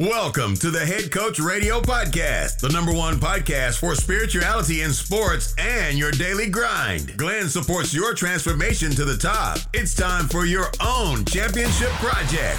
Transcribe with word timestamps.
Welcome 0.00 0.54
to 0.60 0.70
the 0.70 0.86
Head 0.86 1.12
Coach 1.12 1.38
Radio 1.38 1.82
Podcast, 1.82 2.60
the 2.60 2.70
number 2.70 2.90
one 2.90 3.16
podcast 3.16 3.80
for 3.80 3.94
spirituality 3.94 4.80
in 4.80 4.94
sports 4.94 5.54
and 5.58 5.98
your 5.98 6.10
daily 6.10 6.48
grind. 6.48 7.18
Glenn 7.18 7.50
supports 7.50 7.92
your 7.92 8.14
transformation 8.14 8.92
to 8.92 9.04
the 9.04 9.18
top. 9.18 9.58
It's 9.74 9.94
time 9.94 10.26
for 10.26 10.46
your 10.46 10.68
own 10.82 11.26
championship 11.26 11.90
project. 12.00 12.58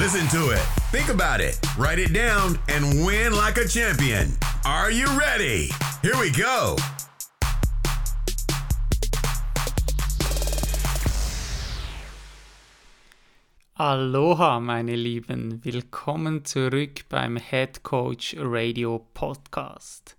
Listen 0.00 0.26
to 0.30 0.50
it, 0.50 0.64
think 0.90 1.08
about 1.08 1.40
it, 1.40 1.56
write 1.78 2.00
it 2.00 2.12
down, 2.12 2.58
and 2.68 3.06
win 3.06 3.32
like 3.32 3.58
a 3.58 3.68
champion. 3.68 4.36
Are 4.64 4.90
you 4.90 5.06
ready? 5.16 5.70
Here 6.02 6.18
we 6.18 6.32
go. 6.32 6.74
Aloha, 13.84 14.60
meine 14.60 14.94
Lieben. 14.94 15.58
Willkommen 15.64 16.44
zurück 16.44 17.00
beim 17.08 17.36
Head 17.36 17.82
Coach 17.82 18.36
Radio 18.38 19.04
Podcast. 19.12 20.16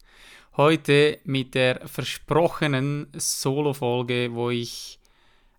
Heute 0.58 1.20
mit 1.24 1.56
der 1.56 1.88
versprochenen 1.88 3.08
Solo-Folge, 3.16 4.32
wo 4.34 4.50
ich 4.50 5.00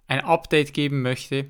ein 0.07 0.21
Update 0.21 0.75
geben 0.75 1.01
möchte, 1.01 1.49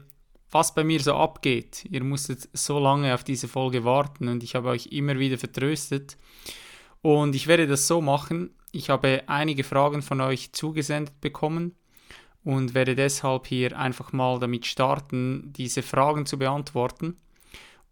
was 0.52 0.72
bei 0.72 0.84
mir 0.84 1.00
so 1.00 1.16
abgeht. 1.16 1.86
Ihr 1.90 2.04
musstet 2.04 2.48
so 2.52 2.78
lange 2.78 3.12
auf 3.12 3.24
diese 3.24 3.48
Folge 3.48 3.82
warten 3.82 4.28
und 4.28 4.45
ich 4.45 4.54
habe 4.54 4.68
euch 4.68 4.86
immer 4.92 5.18
wieder 5.18 5.38
vertröstet. 5.38 6.16
Und 7.02 7.34
ich 7.34 7.48
werde 7.48 7.66
das 7.66 7.88
so 7.88 8.00
machen. 8.00 8.54
Ich 8.70 8.90
habe 8.90 9.24
einige 9.26 9.64
Fragen 9.64 10.02
von 10.02 10.20
euch 10.20 10.52
zugesendet 10.52 11.20
bekommen 11.20 11.74
und 12.44 12.74
werde 12.74 12.94
deshalb 12.94 13.46
hier 13.46 13.78
einfach 13.78 14.12
mal 14.12 14.38
damit 14.38 14.66
starten, 14.66 15.52
diese 15.56 15.82
Fragen 15.82 16.26
zu 16.26 16.38
beantworten. 16.38 17.16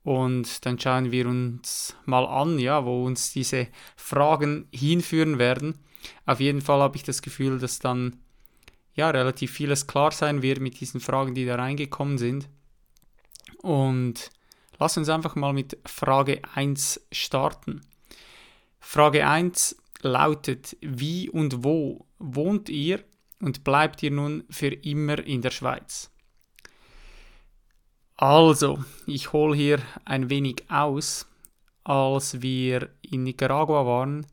Und 0.04 0.66
dann 0.66 0.78
schauen 0.78 1.10
wir 1.10 1.26
uns 1.26 1.96
mal 2.04 2.26
an, 2.26 2.58
ja, 2.58 2.84
wo 2.84 3.04
uns 3.04 3.32
diese 3.32 3.68
Fragen 3.96 4.66
hinführen 4.72 5.38
werden. 5.38 5.78
Auf 6.26 6.40
jeden 6.40 6.60
Fall 6.60 6.80
habe 6.80 6.96
ich 6.96 7.02
das 7.04 7.22
Gefühl, 7.22 7.58
dass 7.58 7.78
dann 7.78 8.16
ja 8.94 9.10
relativ 9.10 9.52
vieles 9.52 9.86
klar 9.86 10.10
sein 10.10 10.42
wird 10.42 10.60
mit 10.60 10.80
diesen 10.80 11.00
Fragen, 11.00 11.34
die 11.34 11.46
da 11.46 11.54
reingekommen 11.54 12.18
sind. 12.18 12.48
Und 13.62 14.30
lass 14.78 14.96
uns 14.96 15.08
einfach 15.08 15.36
mal 15.36 15.52
mit 15.52 15.78
Frage 15.86 16.42
1 16.54 17.06
starten. 17.12 17.80
Frage 18.80 19.26
1 19.26 19.76
lautet, 20.02 20.76
wie 20.80 21.30
und 21.30 21.62
wo 21.64 22.06
wohnt 22.18 22.68
ihr 22.68 23.04
und 23.42 23.64
bleibt 23.64 24.02
ihr 24.02 24.12
nun 24.12 24.44
für 24.48 24.68
immer 24.68 25.18
in 25.18 25.42
der 25.42 25.50
Schweiz. 25.50 26.10
Also, 28.16 28.82
ich 29.06 29.32
hole 29.32 29.56
hier 29.56 29.80
ein 30.04 30.30
wenig 30.30 30.70
aus. 30.70 31.26
Als 31.84 32.40
wir 32.40 32.88
in 33.02 33.24
Nicaragua 33.24 33.84
waren, 33.84 34.24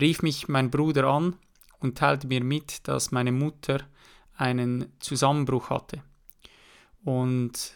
rief 0.00 0.22
mich 0.22 0.48
mein 0.48 0.70
Bruder 0.70 1.04
an 1.04 1.36
und 1.80 1.98
teilte 1.98 2.26
mir 2.26 2.42
mit, 2.42 2.88
dass 2.88 3.12
meine 3.12 3.32
Mutter 3.32 3.80
einen 4.34 4.90
Zusammenbruch 4.98 5.68
hatte. 5.68 6.02
Und 7.04 7.74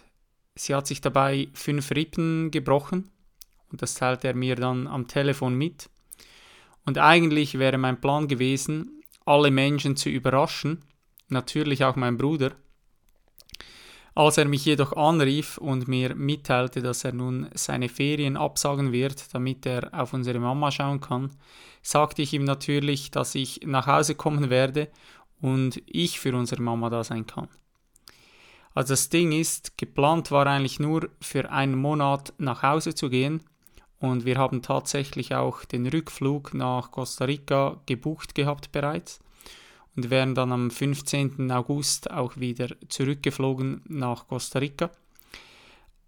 sie 0.54 0.74
hat 0.74 0.86
sich 0.86 1.02
dabei 1.02 1.48
fünf 1.52 1.90
Rippen 1.90 2.50
gebrochen 2.50 3.10
und 3.70 3.82
das 3.82 3.94
teilte 3.94 4.28
er 4.28 4.34
mir 4.34 4.56
dann 4.56 4.86
am 4.86 5.06
Telefon 5.06 5.54
mit. 5.54 5.90
Und 6.86 6.96
eigentlich 6.96 7.58
wäre 7.58 7.76
mein 7.76 8.00
Plan 8.00 8.26
gewesen, 8.26 9.01
alle 9.24 9.50
Menschen 9.50 9.96
zu 9.96 10.08
überraschen, 10.08 10.84
natürlich 11.28 11.84
auch 11.84 11.96
mein 11.96 12.16
Bruder. 12.16 12.52
Als 14.14 14.36
er 14.36 14.44
mich 14.44 14.66
jedoch 14.66 14.92
anrief 14.92 15.56
und 15.56 15.88
mir 15.88 16.14
mitteilte, 16.14 16.82
dass 16.82 17.04
er 17.04 17.12
nun 17.12 17.48
seine 17.54 17.88
Ferien 17.88 18.36
absagen 18.36 18.92
wird, 18.92 19.34
damit 19.34 19.64
er 19.64 19.88
auf 19.92 20.12
unsere 20.12 20.38
Mama 20.38 20.70
schauen 20.70 21.00
kann, 21.00 21.30
sagte 21.80 22.20
ich 22.20 22.34
ihm 22.34 22.44
natürlich, 22.44 23.10
dass 23.10 23.34
ich 23.34 23.60
nach 23.64 23.86
Hause 23.86 24.14
kommen 24.14 24.50
werde 24.50 24.88
und 25.40 25.82
ich 25.86 26.20
für 26.20 26.36
unsere 26.36 26.60
Mama 26.60 26.90
da 26.90 27.02
sein 27.04 27.26
kann. 27.26 27.48
Also 28.74 28.92
das 28.92 29.08
Ding 29.08 29.32
ist, 29.32 29.78
geplant 29.78 30.30
war 30.30 30.46
eigentlich 30.46 30.78
nur 30.78 31.08
für 31.20 31.50
einen 31.50 31.76
Monat 31.76 32.34
nach 32.38 32.62
Hause 32.62 32.94
zu 32.94 33.08
gehen 33.08 33.42
und 34.02 34.24
wir 34.24 34.36
haben 34.36 34.62
tatsächlich 34.62 35.32
auch 35.32 35.64
den 35.64 35.86
Rückflug 35.86 36.54
nach 36.54 36.90
Costa 36.90 37.24
Rica 37.24 37.80
gebucht 37.86 38.34
gehabt 38.34 38.72
bereits 38.72 39.20
und 39.94 40.10
wären 40.10 40.34
dann 40.34 40.50
am 40.50 40.72
15. 40.72 41.52
August 41.52 42.10
auch 42.10 42.36
wieder 42.36 42.66
zurückgeflogen 42.88 43.82
nach 43.86 44.26
Costa 44.26 44.58
Rica. 44.58 44.90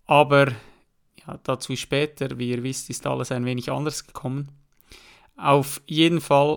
Aber 0.06 0.48
ja, 1.24 1.38
dazu 1.44 1.76
später, 1.76 2.36
wie 2.36 2.50
ihr 2.50 2.64
wisst, 2.64 2.90
ist 2.90 3.06
alles 3.06 3.30
ein 3.30 3.44
wenig 3.44 3.70
anders 3.70 4.04
gekommen. 4.04 4.48
Auf 5.36 5.80
jeden 5.86 6.20
Fall, 6.20 6.56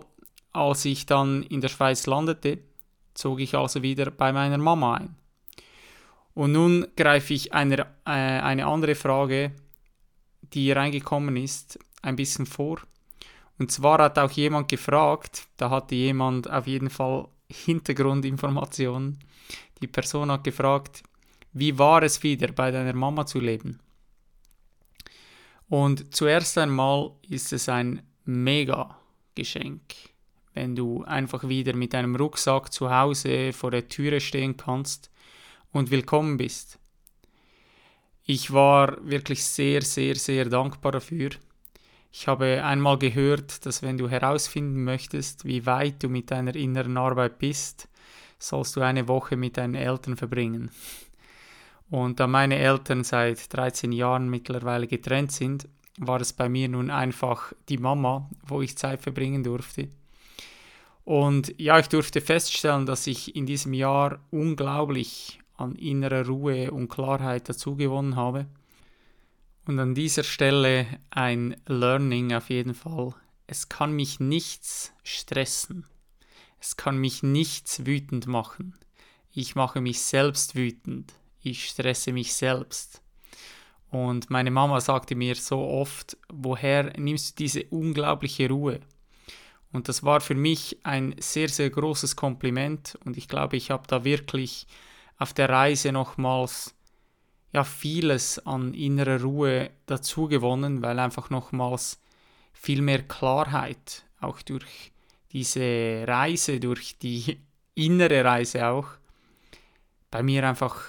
als 0.54 0.86
ich 0.86 1.06
dann 1.06 1.44
in 1.44 1.62
der 1.62 1.69
Schweiz 1.69 2.08
landete, 2.08 2.58
zog 3.14 3.42
ich 3.42 3.54
also 3.54 3.84
wieder 3.84 4.09
bei 4.09 4.34
meiner 4.34 4.58
Mama 4.58 4.96
ein. 4.96 5.16
Und 6.34 6.54
nun 6.54 6.88
greife 6.96 7.36
ich 7.36 7.54
eine, 7.54 7.81
äh, 8.06 8.09
eine 8.09 8.66
andere 8.66 8.96
Frage 8.96 9.52
die 10.53 10.72
reingekommen 10.72 11.35
ist, 11.38 11.80
ein 12.02 12.16
bisschen 12.16 12.46
vor. 12.46 12.80
Und 13.59 13.72
zwar 13.72 14.00
hat 14.00 14.19
auch 14.19 14.31
jemand 14.31 14.68
gefragt, 14.68 15.47
da 15.58 15.69
hatte 15.69 15.96
jemand 15.96 16.50
auf 16.50 16.68
jeden 16.68 16.90
Fall 16.90 17.28
Hintergrundinformationen. 17.50 19.19
Die 19.81 19.88
Person 19.88 20.31
hat 20.31 20.44
gefragt, 20.44 21.03
wie 21.53 21.78
war 21.78 22.03
es 22.03 22.22
wieder 22.24 22.52
bei 22.52 22.72
deiner 22.72 22.94
Mama 22.94 23.25
zu 23.25 23.40
leben? 23.40 23.80
Und 25.69 26.13
zuerst 26.16 26.57
einmal 26.57 27.12
ist 27.28 27.52
es 27.52 27.68
ein 27.68 28.02
mega 28.25 28.97
Geschenk, 29.36 29.81
wenn 30.53 30.75
du 30.75 31.03
einfach 31.03 31.47
wieder 31.47 31.75
mit 31.75 31.94
deinem 31.94 32.16
Rucksack 32.16 32.72
zu 32.72 32.90
Hause 32.90 33.53
vor 33.53 33.72
der 33.72 33.88
Türe 33.88 34.19
stehen 34.22 34.56
kannst 34.56 35.09
und 35.72 35.91
willkommen 35.91 36.38
bist. 36.38 36.77
Ich 38.30 38.52
war 38.52 38.98
wirklich 39.10 39.42
sehr, 39.46 39.82
sehr, 39.82 40.16
sehr 40.16 40.50
dankbar 40.50 40.92
dafür. 40.92 41.30
Ich 42.12 42.28
habe 42.28 42.62
einmal 42.62 42.98
gehört, 42.98 43.66
dass 43.66 43.82
wenn 43.82 43.98
du 43.98 44.10
herausfinden 44.10 44.84
möchtest, 44.84 45.46
wie 45.46 45.66
weit 45.66 46.04
du 46.04 46.10
mit 46.10 46.30
deiner 46.30 46.54
inneren 46.54 46.98
Arbeit 46.98 47.40
bist, 47.40 47.88
sollst 48.38 48.76
du 48.76 48.82
eine 48.82 49.08
Woche 49.08 49.38
mit 49.38 49.56
deinen 49.56 49.76
Eltern 49.76 50.18
verbringen. 50.18 50.72
Und 51.90 52.20
da 52.20 52.28
meine 52.28 52.58
Eltern 52.58 53.06
seit 53.06 53.54
13 53.54 53.94
Jahren 53.94 54.30
mittlerweile 54.30 54.88
getrennt 54.88 55.32
sind, 55.32 55.70
war 55.98 56.20
es 56.20 56.34
bei 56.34 56.50
mir 56.50 56.68
nun 56.68 56.92
einfach 56.92 57.54
die 57.70 57.78
Mama, 57.78 58.30
wo 58.46 58.62
ich 58.62 58.78
Zeit 58.78 59.02
verbringen 59.02 59.46
durfte. 59.46 59.88
Und 61.06 61.54
ja, 61.58 61.80
ich 61.80 61.88
durfte 61.88 62.20
feststellen, 62.20 62.86
dass 62.86 63.08
ich 63.08 63.38
in 63.38 63.46
diesem 63.46 63.72
Jahr 63.72 64.20
unglaublich 64.32 65.40
an 65.57 65.75
innerer 65.75 66.25
Ruhe 66.25 66.72
und 66.72 66.88
Klarheit 66.88 67.50
dazugewonnen 67.50 68.16
habe. 68.16 68.47
Und 69.66 69.79
an 69.79 69.95
dieser 69.95 70.23
Stelle 70.23 70.88
ein 71.09 71.57
Learning 71.66 72.34
auf 72.34 72.50
jeden 72.50 72.73
Fall. 72.73 73.13
Es 73.47 73.68
kann 73.68 73.91
mich 73.91 74.19
nichts 74.19 74.94
stressen. 75.03 75.85
Es 76.59 76.78
kann 76.78 76.97
mich 76.97 77.22
nichts 77.22 77.85
wütend 77.85 78.28
machen. 78.28 78.75
Ich 79.31 79.56
mache 79.56 79.81
mich 79.81 80.01
selbst 80.01 80.56
wütend. 80.56 81.13
Ich 81.41 81.69
stresse 81.69 82.13
mich 82.13 82.34
selbst. 82.34 83.01
Und 83.89 84.29
meine 84.29 84.51
Mama 84.51 84.81
sagte 84.81 85.16
mir 85.16 85.35
so 85.35 85.59
oft, 85.59 86.18
woher 86.29 86.97
nimmst 86.97 87.31
du 87.39 87.44
diese 87.44 87.63
unglaubliche 87.66 88.50
Ruhe? 88.50 88.79
Und 89.72 89.88
das 89.88 90.03
war 90.03 90.22
für 90.22 90.35
mich 90.35 90.78
ein 90.84 91.16
sehr, 91.19 91.50
sehr 91.50 91.69
großes 91.69 92.16
Kompliment 92.16 92.97
und 93.06 93.18
ich 93.18 93.28
glaube, 93.28 93.57
ich 93.57 93.69
habe 93.69 93.88
da 93.88 94.03
wirklich 94.03 94.66
auf 95.18 95.34
der 95.34 95.50
Reise 95.50 95.92
nochmals 95.92 96.76
ja 97.54 97.64
vieles 97.64 98.46
an 98.46 98.74
innerer 98.74 99.22
Ruhe 99.22 99.72
dazu 99.86 100.28
gewonnen, 100.28 100.81
weil 100.81 101.00
einfach 101.00 101.30
nochmals 101.30 102.00
viel 102.54 102.81
mehr 102.81 103.04
Klarheit 103.04 104.04
auch 104.19 104.42
durch 104.42 104.92
diese 105.31 106.06
Reise, 106.08 106.60
durch 106.60 106.98
die 106.98 107.40
innere 107.75 108.24
Reise 108.24 108.68
auch 108.68 108.88
bei 110.12 110.24
mir 110.24 110.48
einfach 110.48 110.81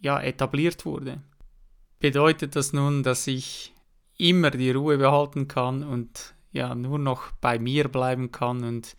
ja 0.00 0.20
etabliert 0.20 0.84
wurde. 0.84 1.20
Bedeutet 1.98 2.56
das 2.56 2.72
nun, 2.72 3.02
dass 3.02 3.26
ich 3.26 3.74
immer 4.16 4.50
die 4.50 4.70
Ruhe 4.70 4.98
behalten 4.98 5.48
kann 5.48 5.82
und 5.82 6.34
ja 6.52 6.74
nur 6.74 6.98
noch 6.98 7.32
bei 7.40 7.58
mir 7.58 7.88
bleiben 7.88 8.32
kann 8.32 8.64
und 8.64 8.96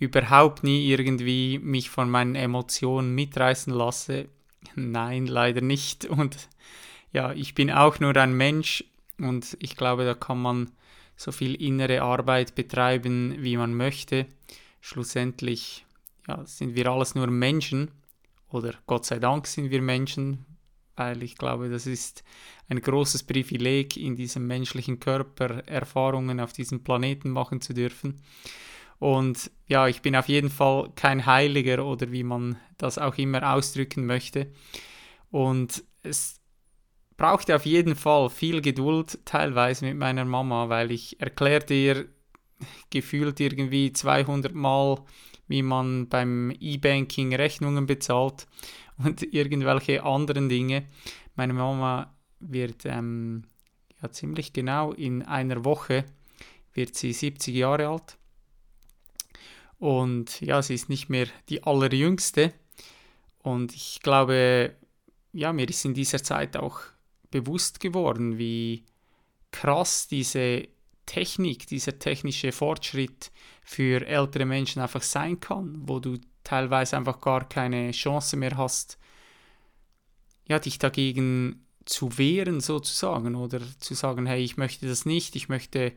überhaupt 0.00 0.64
nie 0.64 0.88
irgendwie 0.88 1.60
mich 1.60 1.90
von 1.90 2.10
meinen 2.10 2.34
Emotionen 2.34 3.14
mitreißen 3.14 3.72
lasse. 3.72 4.28
Nein, 4.74 5.26
leider 5.26 5.60
nicht. 5.60 6.06
Und 6.06 6.48
ja, 7.12 7.32
ich 7.32 7.54
bin 7.54 7.70
auch 7.70 8.00
nur 8.00 8.16
ein 8.16 8.32
Mensch 8.32 8.82
und 9.18 9.56
ich 9.60 9.76
glaube, 9.76 10.04
da 10.04 10.14
kann 10.14 10.40
man 10.40 10.70
so 11.16 11.32
viel 11.32 11.54
innere 11.54 12.02
Arbeit 12.02 12.54
betreiben, 12.54 13.36
wie 13.38 13.58
man 13.58 13.74
möchte. 13.74 14.26
Schlussendlich 14.80 15.84
ja, 16.26 16.44
sind 16.46 16.74
wir 16.74 16.86
alles 16.86 17.14
nur 17.14 17.26
Menschen 17.26 17.90
oder 18.48 18.74
Gott 18.86 19.04
sei 19.04 19.18
Dank 19.18 19.46
sind 19.46 19.70
wir 19.70 19.82
Menschen, 19.82 20.46
weil 20.96 21.22
ich 21.22 21.36
glaube, 21.36 21.68
das 21.68 21.86
ist 21.86 22.24
ein 22.70 22.80
großes 22.80 23.24
Privileg, 23.24 23.98
in 23.98 24.16
diesem 24.16 24.46
menschlichen 24.46 24.98
Körper 24.98 25.62
Erfahrungen 25.68 26.40
auf 26.40 26.54
diesem 26.54 26.82
Planeten 26.82 27.30
machen 27.30 27.60
zu 27.60 27.74
dürfen. 27.74 28.22
Und 29.00 29.50
ja, 29.66 29.88
ich 29.88 30.02
bin 30.02 30.14
auf 30.14 30.28
jeden 30.28 30.50
Fall 30.50 30.92
kein 30.94 31.24
Heiliger 31.24 31.84
oder 31.84 32.12
wie 32.12 32.22
man 32.22 32.58
das 32.76 32.98
auch 32.98 33.16
immer 33.16 33.54
ausdrücken 33.54 34.04
möchte. 34.04 34.52
Und 35.30 35.82
es 36.02 36.38
brauchte 37.16 37.56
auf 37.56 37.64
jeden 37.64 37.96
Fall 37.96 38.28
viel 38.28 38.60
Geduld 38.60 39.18
teilweise 39.24 39.86
mit 39.86 39.96
meiner 39.96 40.26
Mama, 40.26 40.68
weil 40.68 40.90
ich 40.90 41.18
erklärte 41.18 41.72
ihr 41.72 42.08
gefühlt 42.90 43.40
irgendwie 43.40 43.90
200 43.90 44.54
Mal, 44.54 44.98
wie 45.48 45.62
man 45.62 46.08
beim 46.10 46.54
E-Banking 46.60 47.34
Rechnungen 47.34 47.86
bezahlt 47.86 48.46
und 48.98 49.22
irgendwelche 49.32 50.04
anderen 50.04 50.50
Dinge. 50.50 50.84
Meine 51.36 51.54
Mama 51.54 52.14
wird 52.38 52.84
ähm, 52.84 53.44
ja 54.02 54.10
ziemlich 54.10 54.52
genau 54.52 54.92
in 54.92 55.22
einer 55.22 55.64
Woche 55.64 56.04
wird 56.74 56.94
sie 56.94 57.14
70 57.14 57.54
Jahre 57.54 57.88
alt 57.88 58.19
und 59.80 60.42
ja, 60.42 60.60
sie 60.60 60.74
ist 60.74 60.90
nicht 60.90 61.08
mehr 61.08 61.26
die 61.48 61.64
allerjüngste. 61.64 62.52
Und 63.42 63.74
ich 63.74 64.00
glaube, 64.02 64.76
ja, 65.32 65.52
mir 65.52 65.68
ist 65.68 65.84
in 65.86 65.94
dieser 65.94 66.22
Zeit 66.22 66.56
auch 66.56 66.80
bewusst 67.30 67.80
geworden, 67.80 68.36
wie 68.36 68.84
krass 69.50 70.06
diese 70.06 70.68
Technik, 71.06 71.66
dieser 71.66 71.98
technische 71.98 72.52
Fortschritt 72.52 73.32
für 73.62 74.06
ältere 74.06 74.44
Menschen 74.44 74.82
einfach 74.82 75.02
sein 75.02 75.40
kann, 75.40 75.80
wo 75.88 75.98
du 75.98 76.18
teilweise 76.44 76.98
einfach 76.98 77.20
gar 77.20 77.48
keine 77.48 77.92
Chance 77.92 78.36
mehr 78.36 78.58
hast, 78.58 78.98
ja, 80.46 80.58
dich 80.58 80.78
dagegen 80.78 81.64
zu 81.86 82.18
wehren 82.18 82.60
sozusagen 82.60 83.34
oder 83.34 83.60
zu 83.78 83.94
sagen, 83.94 84.26
hey, 84.26 84.44
ich 84.44 84.58
möchte 84.58 84.86
das 84.86 85.06
nicht, 85.06 85.36
ich 85.36 85.48
möchte 85.48 85.92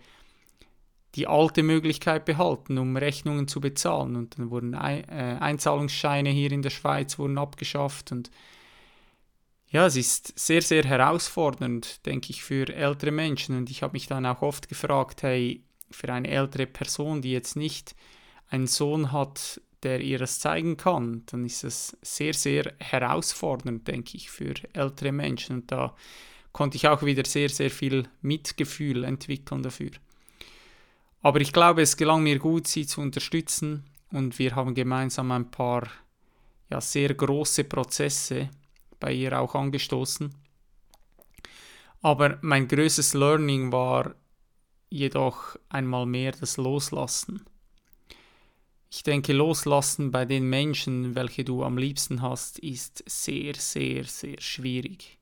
die 1.15 1.27
alte 1.27 1.61
Möglichkeit 1.61 2.25
behalten, 2.25 2.77
um 2.77 2.97
Rechnungen 2.97 3.47
zu 3.47 3.61
bezahlen. 3.61 4.15
Und 4.15 4.37
dann 4.37 4.49
wurden 4.49 4.73
äh, 4.73 5.37
Einzahlungsscheine 5.39 6.29
hier 6.29 6.51
in 6.51 6.61
der 6.61 6.71
Schweiz 6.71 7.19
wurden 7.19 7.37
abgeschafft. 7.37 8.11
Und 8.11 8.31
ja, 9.67 9.85
es 9.85 9.95
ist 9.95 10.37
sehr, 10.39 10.61
sehr 10.61 10.83
herausfordernd, 10.83 12.05
denke 12.05 12.31
ich, 12.31 12.43
für 12.43 12.67
ältere 12.73 13.11
Menschen. 13.11 13.57
Und 13.57 13.69
ich 13.69 13.83
habe 13.83 13.93
mich 13.93 14.07
dann 14.07 14.25
auch 14.25 14.41
oft 14.41 14.69
gefragt, 14.69 15.23
hey, 15.23 15.63
für 15.91 16.11
eine 16.11 16.29
ältere 16.29 16.65
Person, 16.65 17.21
die 17.21 17.31
jetzt 17.31 17.55
nicht 17.55 17.95
einen 18.49 18.67
Sohn 18.67 19.11
hat, 19.11 19.61
der 19.83 20.01
ihr 20.01 20.17
das 20.17 20.39
zeigen 20.39 20.77
kann, 20.77 21.23
dann 21.27 21.45
ist 21.45 21.63
es 21.63 21.97
sehr, 22.01 22.33
sehr 22.33 22.73
herausfordernd, 22.79 23.87
denke 23.87 24.17
ich, 24.17 24.31
für 24.31 24.53
ältere 24.73 25.11
Menschen. 25.11 25.57
Und 25.57 25.71
da 25.71 25.95
konnte 26.51 26.77
ich 26.77 26.87
auch 26.87 27.03
wieder 27.03 27.25
sehr, 27.25 27.49
sehr 27.49 27.69
viel 27.69 28.07
Mitgefühl 28.21 29.03
entwickeln 29.03 29.61
dafür. 29.61 29.91
Aber 31.23 31.39
ich 31.39 31.53
glaube, 31.53 31.81
es 31.81 31.95
gelang 31.95 32.21
mir 32.21 32.37
gut, 32.37 32.67
sie 32.67 32.85
zu 32.85 32.99
unterstützen 32.99 33.85
und 34.11 34.37
wir 34.39 34.55
haben 34.55 34.75
gemeinsam 34.75 35.31
ein 35.31 35.49
paar 35.49 35.87
ja, 36.69 36.81
sehr 36.81 37.13
große 37.13 37.63
Prozesse 37.63 38.49
bei 38.99 39.13
ihr 39.13 39.39
auch 39.39 39.55
angestoßen. 39.55 40.35
Aber 42.01 42.37
mein 42.41 42.67
größtes 42.67 43.13
Learning 43.13 43.71
war 43.71 44.15
jedoch 44.89 45.55
einmal 45.69 46.05
mehr 46.05 46.33
das 46.33 46.57
Loslassen. 46.57 47.45
Ich 48.91 49.03
denke, 49.03 49.31
Loslassen 49.31 50.11
bei 50.11 50.25
den 50.25 50.49
Menschen, 50.49 51.15
welche 51.15 51.45
du 51.45 51.63
am 51.63 51.77
liebsten 51.77 52.21
hast, 52.21 52.59
ist 52.59 53.01
sehr, 53.07 53.55
sehr, 53.55 54.03
sehr 54.03 54.41
schwierig. 54.41 55.17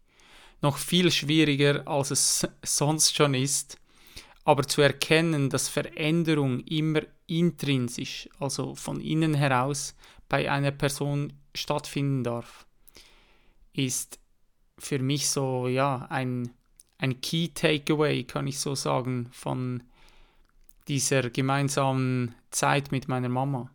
Noch 0.61 0.77
viel 0.77 1.11
schwieriger, 1.11 1.87
als 1.87 2.09
es 2.09 2.47
sonst 2.63 3.15
schon 3.15 3.35
ist, 3.35 3.77
aber 4.43 4.67
zu 4.67 4.81
erkennen, 4.81 5.49
dass 5.49 5.67
Veränderung 5.67 6.61
immer 6.61 7.01
intrinsisch, 7.27 8.27
also 8.39 8.75
von 8.75 8.99
innen 8.99 9.33
heraus, 9.33 9.95
bei 10.27 10.49
einer 10.51 10.71
Person 10.71 11.33
stattfinden 11.53 12.23
darf, 12.23 12.65
ist 13.73 14.19
für 14.77 14.99
mich 14.99 15.29
so, 15.29 15.67
ja, 15.67 16.07
ein, 16.09 16.51
ein 16.97 17.21
Key 17.21 17.49
Takeaway, 17.49 18.23
kann 18.23 18.47
ich 18.47 18.59
so 18.59 18.75
sagen, 18.75 19.29
von 19.31 19.83
dieser 20.87 21.29
gemeinsamen 21.29 22.33
Zeit 22.49 22.91
mit 22.91 23.07
meiner 23.07 23.29
Mama. 23.29 23.69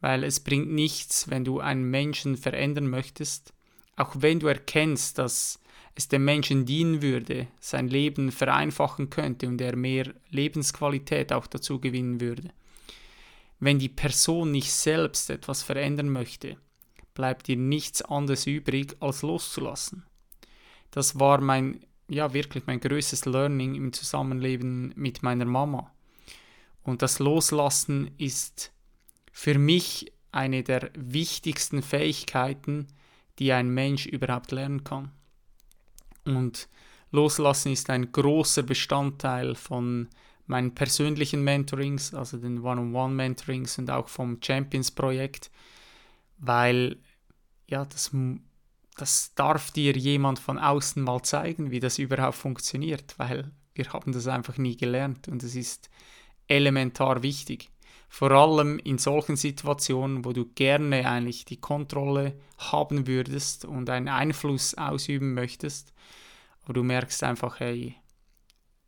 Weil 0.00 0.24
es 0.24 0.40
bringt 0.40 0.70
nichts, 0.70 1.28
wenn 1.28 1.44
du 1.44 1.60
einen 1.60 1.90
Menschen 1.90 2.36
verändern 2.36 2.88
möchtest, 2.88 3.52
auch 3.96 4.14
wenn 4.18 4.40
du 4.40 4.46
erkennst, 4.46 5.18
dass 5.18 5.58
es 5.96 6.08
dem 6.08 6.24
Menschen 6.26 6.66
dienen 6.66 7.00
würde, 7.00 7.48
sein 7.58 7.88
Leben 7.88 8.30
vereinfachen 8.30 9.08
könnte 9.08 9.48
und 9.48 9.60
er 9.62 9.76
mehr 9.76 10.12
Lebensqualität 10.28 11.32
auch 11.32 11.46
dazu 11.46 11.80
gewinnen 11.80 12.20
würde. 12.20 12.50
Wenn 13.58 13.78
die 13.78 13.88
Person 13.88 14.50
nicht 14.50 14.70
selbst 14.70 15.30
etwas 15.30 15.62
verändern 15.62 16.10
möchte, 16.10 16.58
bleibt 17.14 17.48
ihr 17.48 17.56
nichts 17.56 18.02
anderes 18.02 18.46
übrig, 18.46 18.94
als 19.00 19.22
loszulassen. 19.22 20.04
Das 20.90 21.18
war 21.18 21.40
mein, 21.40 21.80
ja 22.08 22.34
wirklich 22.34 22.66
mein 22.66 22.80
größtes 22.80 23.24
Learning 23.24 23.74
im 23.74 23.94
Zusammenleben 23.94 24.92
mit 24.96 25.22
meiner 25.22 25.46
Mama. 25.46 25.90
Und 26.82 27.00
das 27.00 27.20
Loslassen 27.20 28.10
ist 28.18 28.70
für 29.32 29.58
mich 29.58 30.12
eine 30.30 30.62
der 30.62 30.90
wichtigsten 30.94 31.82
Fähigkeiten, 31.82 32.86
die 33.38 33.52
ein 33.52 33.70
Mensch 33.70 34.04
überhaupt 34.04 34.52
lernen 34.52 34.84
kann. 34.84 35.10
Und 36.34 36.68
Loslassen 37.12 37.72
ist 37.72 37.90
ein 37.90 38.10
großer 38.12 38.62
Bestandteil 38.62 39.54
von 39.54 40.08
meinen 40.46 40.74
persönlichen 40.74 41.42
Mentorings, 41.42 42.14
also 42.14 42.36
den 42.38 42.60
One-on-One-Mentorings 42.60 43.78
und 43.78 43.90
auch 43.90 44.08
vom 44.08 44.38
Champions-Projekt, 44.42 45.50
weil 46.38 46.98
ja, 47.68 47.84
das, 47.84 48.12
das 48.96 49.34
darf 49.34 49.72
dir 49.72 49.92
jemand 49.96 50.38
von 50.38 50.58
außen 50.58 51.02
mal 51.02 51.22
zeigen, 51.22 51.70
wie 51.70 51.80
das 51.80 51.98
überhaupt 51.98 52.36
funktioniert, 52.36 53.18
weil 53.18 53.50
wir 53.74 53.92
haben 53.92 54.12
das 54.12 54.26
einfach 54.28 54.56
nie 54.56 54.76
gelernt 54.76 55.28
und 55.28 55.42
es 55.42 55.54
ist 55.56 55.90
elementar 56.48 57.22
wichtig. 57.22 57.68
Vor 58.08 58.30
allem 58.30 58.78
in 58.78 58.98
solchen 58.98 59.36
Situationen, 59.36 60.24
wo 60.24 60.32
du 60.32 60.46
gerne 60.46 61.08
eigentlich 61.08 61.44
die 61.44 61.60
Kontrolle 61.60 62.38
haben 62.58 63.06
würdest 63.06 63.64
und 63.64 63.90
einen 63.90 64.08
Einfluss 64.08 64.74
ausüben 64.74 65.34
möchtest, 65.34 65.92
aber 66.62 66.74
du 66.74 66.82
merkst 66.82 67.22
einfach, 67.24 67.60
hey, 67.60 67.96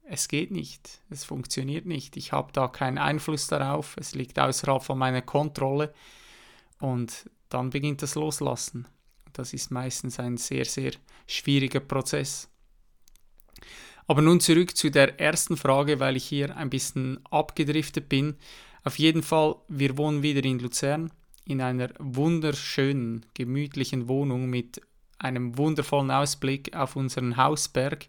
es 0.04 0.28
geht 0.28 0.50
nicht, 0.50 1.02
es 1.10 1.24
funktioniert 1.24 1.84
nicht, 1.84 2.16
ich 2.16 2.32
habe 2.32 2.52
da 2.52 2.68
keinen 2.68 2.98
Einfluss 2.98 3.46
darauf, 3.46 3.96
es 3.98 4.14
liegt 4.14 4.38
außerhalb 4.38 4.82
von 4.82 4.98
meiner 4.98 5.22
Kontrolle 5.22 5.92
und 6.78 7.28
dann 7.50 7.70
beginnt 7.70 8.02
das 8.02 8.14
Loslassen. 8.14 8.88
Das 9.32 9.52
ist 9.52 9.70
meistens 9.70 10.18
ein 10.18 10.36
sehr, 10.36 10.64
sehr 10.64 10.92
schwieriger 11.26 11.80
Prozess. 11.80 12.48
Aber 14.06 14.22
nun 14.22 14.40
zurück 14.40 14.74
zu 14.76 14.90
der 14.90 15.20
ersten 15.20 15.56
Frage, 15.56 16.00
weil 16.00 16.16
ich 16.16 16.24
hier 16.24 16.56
ein 16.56 16.70
bisschen 16.70 17.20
abgedriftet 17.30 18.08
bin. 18.08 18.36
Auf 18.84 18.98
jeden 18.98 19.22
Fall, 19.22 19.56
wir 19.68 19.96
wohnen 19.96 20.22
wieder 20.22 20.44
in 20.44 20.58
Luzern 20.58 21.10
in 21.44 21.62
einer 21.62 21.90
wunderschönen, 21.98 23.24
gemütlichen 23.34 24.06
Wohnung 24.06 24.50
mit 24.50 24.82
einem 25.18 25.56
wundervollen 25.56 26.10
Ausblick 26.10 26.76
auf 26.76 26.94
unseren 26.94 27.36
Hausberg. 27.36 28.06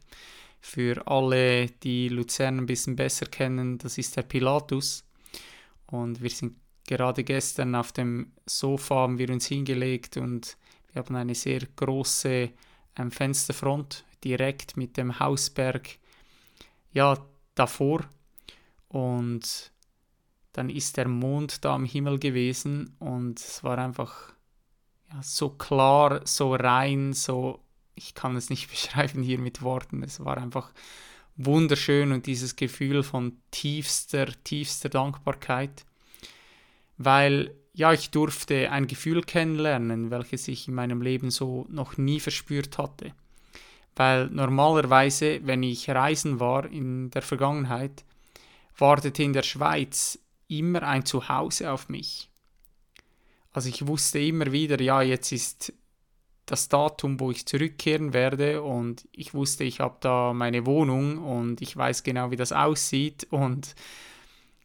Für 0.61 1.07
alle, 1.07 1.67
die 1.67 2.09
Luzern 2.09 2.57
ein 2.57 2.65
bisschen 2.65 2.97
besser 2.97 3.25
kennen, 3.27 3.77
das 3.77 3.97
ist 3.97 4.17
der 4.17 4.23
Pilatus. 4.23 5.05
Und 5.87 6.21
wir 6.21 6.29
sind 6.29 6.57
gerade 6.85 7.23
gestern 7.23 7.75
auf 7.75 7.91
dem 7.93 8.33
Sofa 8.45 8.95
haben 8.95 9.19
wir 9.19 9.29
uns 9.29 9.45
hingelegt 9.45 10.17
und 10.17 10.57
wir 10.91 11.03
haben 11.03 11.15
eine 11.15 11.35
sehr 11.35 11.61
große 11.75 12.49
ähm, 12.97 13.11
Fensterfront 13.11 14.03
direkt 14.23 14.75
mit 14.75 14.97
dem 14.97 15.19
Hausberg 15.19 15.87
ja 16.91 17.17
davor 17.55 18.01
und 18.87 19.71
dann 20.59 20.69
ist 20.69 20.97
der 20.97 21.07
Mond 21.07 21.63
da 21.63 21.73
am 21.73 21.85
Himmel 21.85 22.19
gewesen 22.19 22.93
und 22.99 23.39
es 23.39 23.63
war 23.63 23.77
einfach 23.77 24.33
ja, 25.09 25.23
so 25.23 25.51
klar, 25.51 26.19
so 26.25 26.53
rein, 26.53 27.13
so, 27.13 27.61
ich 27.95 28.13
kann 28.13 28.35
es 28.35 28.49
nicht 28.49 28.69
beschreiben 28.69 29.23
hier 29.23 29.39
mit 29.39 29.61
Worten, 29.61 30.03
es 30.03 30.23
war 30.25 30.37
einfach 30.37 30.73
wunderschön 31.37 32.11
und 32.11 32.25
dieses 32.25 32.57
Gefühl 32.57 33.03
von 33.03 33.37
tiefster, 33.51 34.27
tiefster 34.43 34.89
Dankbarkeit, 34.89 35.85
weil 36.97 37.55
ja, 37.73 37.93
ich 37.93 38.09
durfte 38.09 38.69
ein 38.69 38.87
Gefühl 38.87 39.21
kennenlernen, 39.21 40.11
welches 40.11 40.49
ich 40.49 40.67
in 40.67 40.73
meinem 40.73 41.01
Leben 41.01 41.31
so 41.31 41.67
noch 41.69 41.95
nie 41.95 42.19
verspürt 42.19 42.77
hatte. 42.77 43.13
Weil 43.95 44.27
normalerweise, 44.27 45.39
wenn 45.45 45.63
ich 45.63 45.89
reisen 45.89 46.41
war 46.41 46.65
in 46.69 47.11
der 47.11 47.21
Vergangenheit, 47.21 48.03
wartete 48.77 49.23
in 49.23 49.31
der 49.31 49.43
Schweiz 49.43 50.19
immer 50.49 50.83
ein 50.83 51.05
Zuhause 51.05 51.71
auf 51.71 51.87
mich. 51.87 52.29
Also 53.51 53.69
ich 53.69 53.87
wusste 53.87 54.19
immer 54.19 54.51
wieder, 54.51 54.81
ja, 54.81 55.01
jetzt 55.01 55.31
ist 55.31 55.73
das 56.45 56.67
Datum, 56.67 57.19
wo 57.19 57.31
ich 57.31 57.45
zurückkehren 57.45 58.13
werde 58.13 58.61
und 58.61 59.07
ich 59.11 59.33
wusste, 59.33 59.63
ich 59.63 59.79
habe 59.79 59.97
da 60.01 60.33
meine 60.33 60.65
Wohnung 60.65 61.19
und 61.19 61.61
ich 61.61 61.77
weiß 61.77 62.03
genau, 62.03 62.31
wie 62.31 62.35
das 62.35 62.51
aussieht 62.51 63.27
und 63.29 63.75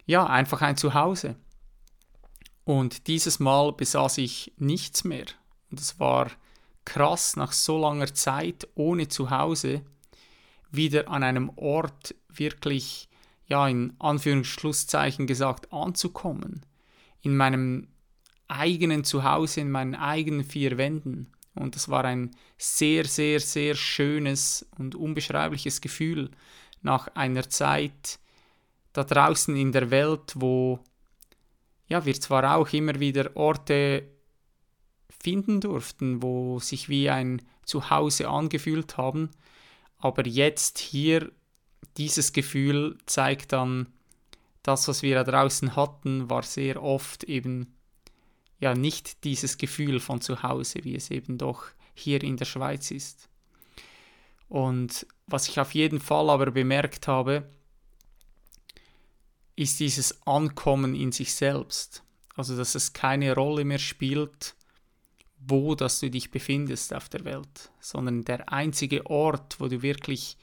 ja, 0.05 0.25
einfach 0.25 0.61
ein 0.61 0.77
Zuhause. 0.77 1.35
Und 2.63 3.07
dieses 3.07 3.39
Mal 3.39 3.73
besaß 3.73 4.17
ich 4.17 4.53
nichts 4.57 5.03
mehr. 5.03 5.25
Und 5.69 5.79
es 5.79 5.99
war 5.99 6.31
krass, 6.83 7.35
nach 7.35 7.51
so 7.51 7.79
langer 7.79 8.13
Zeit 8.13 8.67
ohne 8.75 9.07
Zuhause 9.07 9.81
wieder 10.71 11.07
an 11.09 11.23
einem 11.23 11.51
Ort 11.55 12.15
wirklich, 12.29 13.07
ja, 13.47 13.67
in 13.67 13.93
Anführungsschlusszeichen 13.99 15.27
gesagt, 15.27 15.71
anzukommen. 15.71 16.65
In 17.21 17.37
meinem 17.37 17.87
eigenen 18.47 19.03
Zuhause, 19.03 19.61
in 19.61 19.71
meinen 19.71 19.95
eigenen 19.95 20.43
vier 20.43 20.77
Wänden. 20.77 21.31
Und 21.53 21.75
das 21.75 21.89
war 21.89 22.05
ein 22.05 22.31
sehr, 22.57 23.05
sehr, 23.05 23.39
sehr 23.39 23.75
schönes 23.75 24.65
und 24.77 24.95
unbeschreibliches 24.95 25.81
Gefühl 25.81 26.29
nach 26.81 27.07
einer 27.15 27.49
Zeit 27.49 28.19
da 28.93 29.03
draußen 29.03 29.55
in 29.55 29.71
der 29.71 29.89
Welt, 29.89 30.33
wo 30.35 30.79
ja, 31.87 32.05
wir 32.05 32.19
zwar 32.19 32.55
auch 32.55 32.71
immer 32.73 32.99
wieder 32.99 33.35
Orte 33.35 34.03
finden 35.09 35.61
durften, 35.61 36.21
wo 36.21 36.59
sich 36.59 36.89
wie 36.89 37.09
ein 37.09 37.41
Zuhause 37.65 38.29
angefühlt 38.29 38.97
haben, 38.97 39.29
aber 39.97 40.25
jetzt 40.25 40.77
hier 40.77 41.31
dieses 41.97 42.33
Gefühl 42.33 42.97
zeigt 43.05 43.53
dann, 43.53 43.87
das, 44.63 44.87
was 44.87 45.03
wir 45.03 45.15
da 45.15 45.23
draußen 45.23 45.75
hatten, 45.75 46.29
war 46.29 46.43
sehr 46.43 46.81
oft 46.81 47.23
eben 47.25 47.75
ja 48.59 48.73
nicht 48.73 49.23
dieses 49.23 49.57
Gefühl 49.57 49.99
von 49.99 50.21
zu 50.21 50.41
Hause, 50.41 50.83
wie 50.83 50.95
es 50.95 51.11
eben 51.11 51.37
doch 51.37 51.65
hier 51.93 52.23
in 52.23 52.37
der 52.37 52.45
Schweiz 52.45 52.91
ist. 52.91 53.29
Und 54.47 55.05
was 55.27 55.47
ich 55.47 55.59
auf 55.59 55.73
jeden 55.73 55.99
Fall 55.99 56.29
aber 56.29 56.51
bemerkt 56.51 57.07
habe, 57.07 57.49
ist 59.55 59.79
dieses 59.79 60.25
Ankommen 60.27 60.95
in 60.95 61.11
sich 61.11 61.33
selbst. 61.33 62.03
Also, 62.35 62.57
dass 62.57 62.75
es 62.75 62.93
keine 62.93 63.33
Rolle 63.33 63.63
mehr 63.63 63.79
spielt, 63.79 64.55
wo 65.39 65.75
dass 65.75 65.99
du 65.99 66.09
dich 66.09 66.31
befindest 66.31 66.93
auf 66.93 67.07
der 67.07 67.23
Welt, 67.23 67.71
sondern 67.79 68.25
der 68.25 68.51
einzige 68.51 69.05
Ort, 69.05 69.59
wo 69.59 69.67
du 69.67 69.81
wirklich 69.81 70.37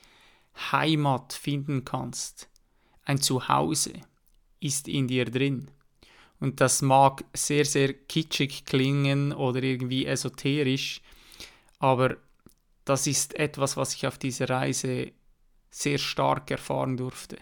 Heimat 0.54 1.32
finden 1.32 1.84
kannst, 1.84 2.48
ein 3.04 3.20
Zuhause, 3.20 3.92
ist 4.60 4.88
in 4.88 5.08
dir 5.08 5.24
drin. 5.24 5.70
Und 6.40 6.60
das 6.60 6.82
mag 6.82 7.24
sehr, 7.34 7.64
sehr 7.64 7.92
kitschig 7.92 8.64
klingen 8.64 9.32
oder 9.32 9.62
irgendwie 9.62 10.06
esoterisch, 10.06 11.00
aber 11.78 12.16
das 12.84 13.06
ist 13.06 13.34
etwas, 13.36 13.76
was 13.76 13.94
ich 13.94 14.06
auf 14.06 14.18
dieser 14.18 14.48
Reise 14.48 15.12
sehr 15.70 15.98
stark 15.98 16.50
erfahren 16.50 16.96
durfte. 16.96 17.38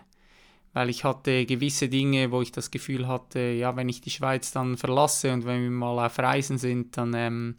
Weil 0.72 0.90
ich 0.90 1.02
hatte 1.02 1.46
gewisse 1.46 1.88
Dinge, 1.88 2.30
wo 2.30 2.42
ich 2.42 2.52
das 2.52 2.70
Gefühl 2.70 3.08
hatte, 3.08 3.40
ja, 3.40 3.74
wenn 3.74 3.88
ich 3.88 4.02
die 4.02 4.10
Schweiz 4.10 4.52
dann 4.52 4.76
verlasse 4.76 5.32
und 5.32 5.44
wenn 5.44 5.62
wir 5.62 5.70
mal 5.70 6.04
auf 6.04 6.18
Reisen 6.18 6.58
sind, 6.58 6.96
dann 6.96 7.14
ähm, 7.14 7.56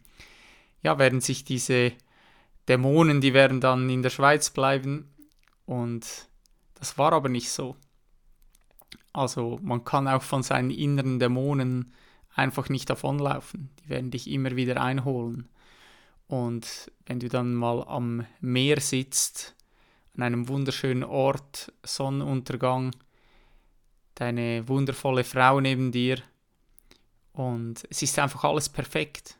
ja, 0.81 0.97
werden 0.97 1.21
sich 1.21 1.43
diese 1.43 1.91
Dämonen, 2.69 3.19
die 3.19 3.33
werden 3.33 3.59
dann 3.59 3.89
in 3.89 4.01
der 4.01 4.11
Schweiz 4.11 4.51
bleiben 4.51 5.11
und 5.65 6.29
das 6.75 6.97
war 6.97 7.13
aber 7.13 7.29
nicht 7.29 7.51
so. 7.51 7.75
Also 9.13 9.59
man 9.61 9.83
kann 9.83 10.07
auch 10.07 10.21
von 10.21 10.43
seinen 10.43 10.71
inneren 10.71 11.19
Dämonen 11.19 11.93
einfach 12.33 12.69
nicht 12.69 12.89
davonlaufen. 12.89 13.69
Die 13.83 13.89
werden 13.89 14.11
dich 14.11 14.29
immer 14.29 14.55
wieder 14.55 14.81
einholen. 14.81 15.49
Und 16.27 16.91
wenn 17.05 17.19
du 17.19 17.27
dann 17.27 17.53
mal 17.53 17.83
am 17.87 18.25
Meer 18.39 18.79
sitzt 18.79 19.55
an 20.15 20.23
einem 20.23 20.47
wunderschönen 20.47 21.03
Ort, 21.03 21.73
Sonnenuntergang, 21.83 22.91
deine 24.15 24.67
wundervolle 24.67 25.23
Frau 25.23 25.59
neben 25.59 25.91
dir 25.91 26.21
und 27.33 27.85
es 27.89 28.01
ist 28.01 28.19
einfach 28.19 28.43
alles 28.43 28.69
perfekt. 28.69 29.37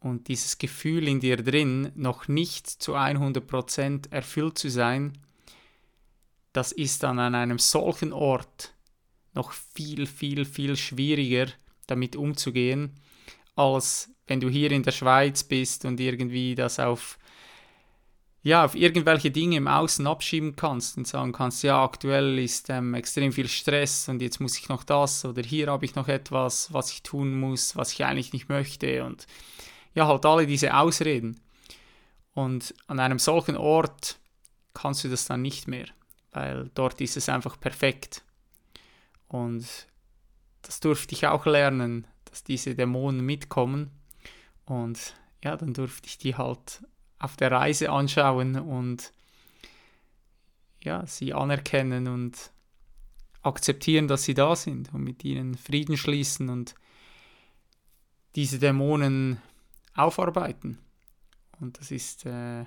Und 0.00 0.28
dieses 0.28 0.58
Gefühl 0.58 1.08
in 1.08 1.20
dir 1.20 1.36
drin, 1.36 1.90
noch 1.94 2.28
nicht 2.28 2.68
zu 2.68 2.94
100% 2.94 4.12
erfüllt 4.12 4.58
zu 4.58 4.70
sein, 4.70 5.18
das 6.52 6.72
ist 6.72 7.02
dann 7.02 7.18
an 7.18 7.34
einem 7.34 7.58
solchen 7.58 8.12
Ort 8.12 8.74
noch 9.34 9.52
viel, 9.52 10.06
viel, 10.06 10.44
viel 10.44 10.76
schwieriger 10.76 11.46
damit 11.86 12.16
umzugehen, 12.16 12.94
als 13.56 14.10
wenn 14.26 14.40
du 14.40 14.48
hier 14.48 14.70
in 14.70 14.82
der 14.82 14.92
Schweiz 14.92 15.42
bist 15.42 15.84
und 15.84 16.00
irgendwie 16.00 16.54
das 16.54 16.78
auf 16.78 17.18
ja, 18.42 18.64
auf 18.64 18.74
irgendwelche 18.74 19.30
Dinge 19.30 19.56
im 19.56 19.66
Außen 19.66 20.06
abschieben 20.06 20.54
kannst 20.54 20.96
und 20.96 21.06
sagen 21.06 21.32
kannst, 21.32 21.64
ja, 21.64 21.82
aktuell 21.82 22.38
ist 22.38 22.70
ähm, 22.70 22.94
extrem 22.94 23.32
viel 23.32 23.48
Stress 23.48 24.08
und 24.08 24.22
jetzt 24.22 24.40
muss 24.40 24.56
ich 24.56 24.68
noch 24.68 24.84
das 24.84 25.24
oder 25.24 25.42
hier 25.42 25.66
habe 25.66 25.84
ich 25.84 25.96
noch 25.96 26.08
etwas, 26.08 26.72
was 26.72 26.90
ich 26.92 27.02
tun 27.02 27.38
muss, 27.38 27.76
was 27.76 27.92
ich 27.92 28.04
eigentlich 28.04 28.32
nicht 28.32 28.48
möchte 28.48 29.04
und 29.04 29.26
ja, 29.98 30.06
halt 30.06 30.24
alle 30.24 30.46
diese 30.46 30.74
Ausreden. 30.76 31.40
Und 32.32 32.72
an 32.86 33.00
einem 33.00 33.18
solchen 33.18 33.56
Ort 33.56 34.20
kannst 34.72 35.02
du 35.02 35.08
das 35.08 35.24
dann 35.24 35.42
nicht 35.42 35.66
mehr, 35.66 35.86
weil 36.30 36.70
dort 36.74 37.00
ist 37.00 37.16
es 37.16 37.28
einfach 37.28 37.58
perfekt. 37.58 38.24
Und 39.26 39.66
das 40.62 40.78
durfte 40.78 41.14
ich 41.14 41.26
auch 41.26 41.46
lernen, 41.46 42.06
dass 42.26 42.44
diese 42.44 42.76
Dämonen 42.76 43.26
mitkommen. 43.26 43.90
Und 44.66 45.14
ja, 45.42 45.56
dann 45.56 45.74
durfte 45.74 46.06
ich 46.06 46.18
die 46.18 46.36
halt 46.36 46.84
auf 47.18 47.36
der 47.36 47.50
Reise 47.50 47.90
anschauen 47.90 48.54
und 48.56 49.12
ja, 50.84 51.04
sie 51.06 51.34
anerkennen 51.34 52.06
und 52.06 52.52
akzeptieren, 53.42 54.06
dass 54.06 54.22
sie 54.22 54.34
da 54.34 54.54
sind 54.54 54.94
und 54.94 55.02
mit 55.02 55.24
ihnen 55.24 55.56
Frieden 55.56 55.96
schließen 55.96 56.48
und 56.50 56.76
diese 58.36 58.60
Dämonen 58.60 59.42
aufarbeiten. 59.98 60.78
Und 61.60 61.78
das 61.78 61.90
ist 61.90 62.26
äh, 62.26 62.64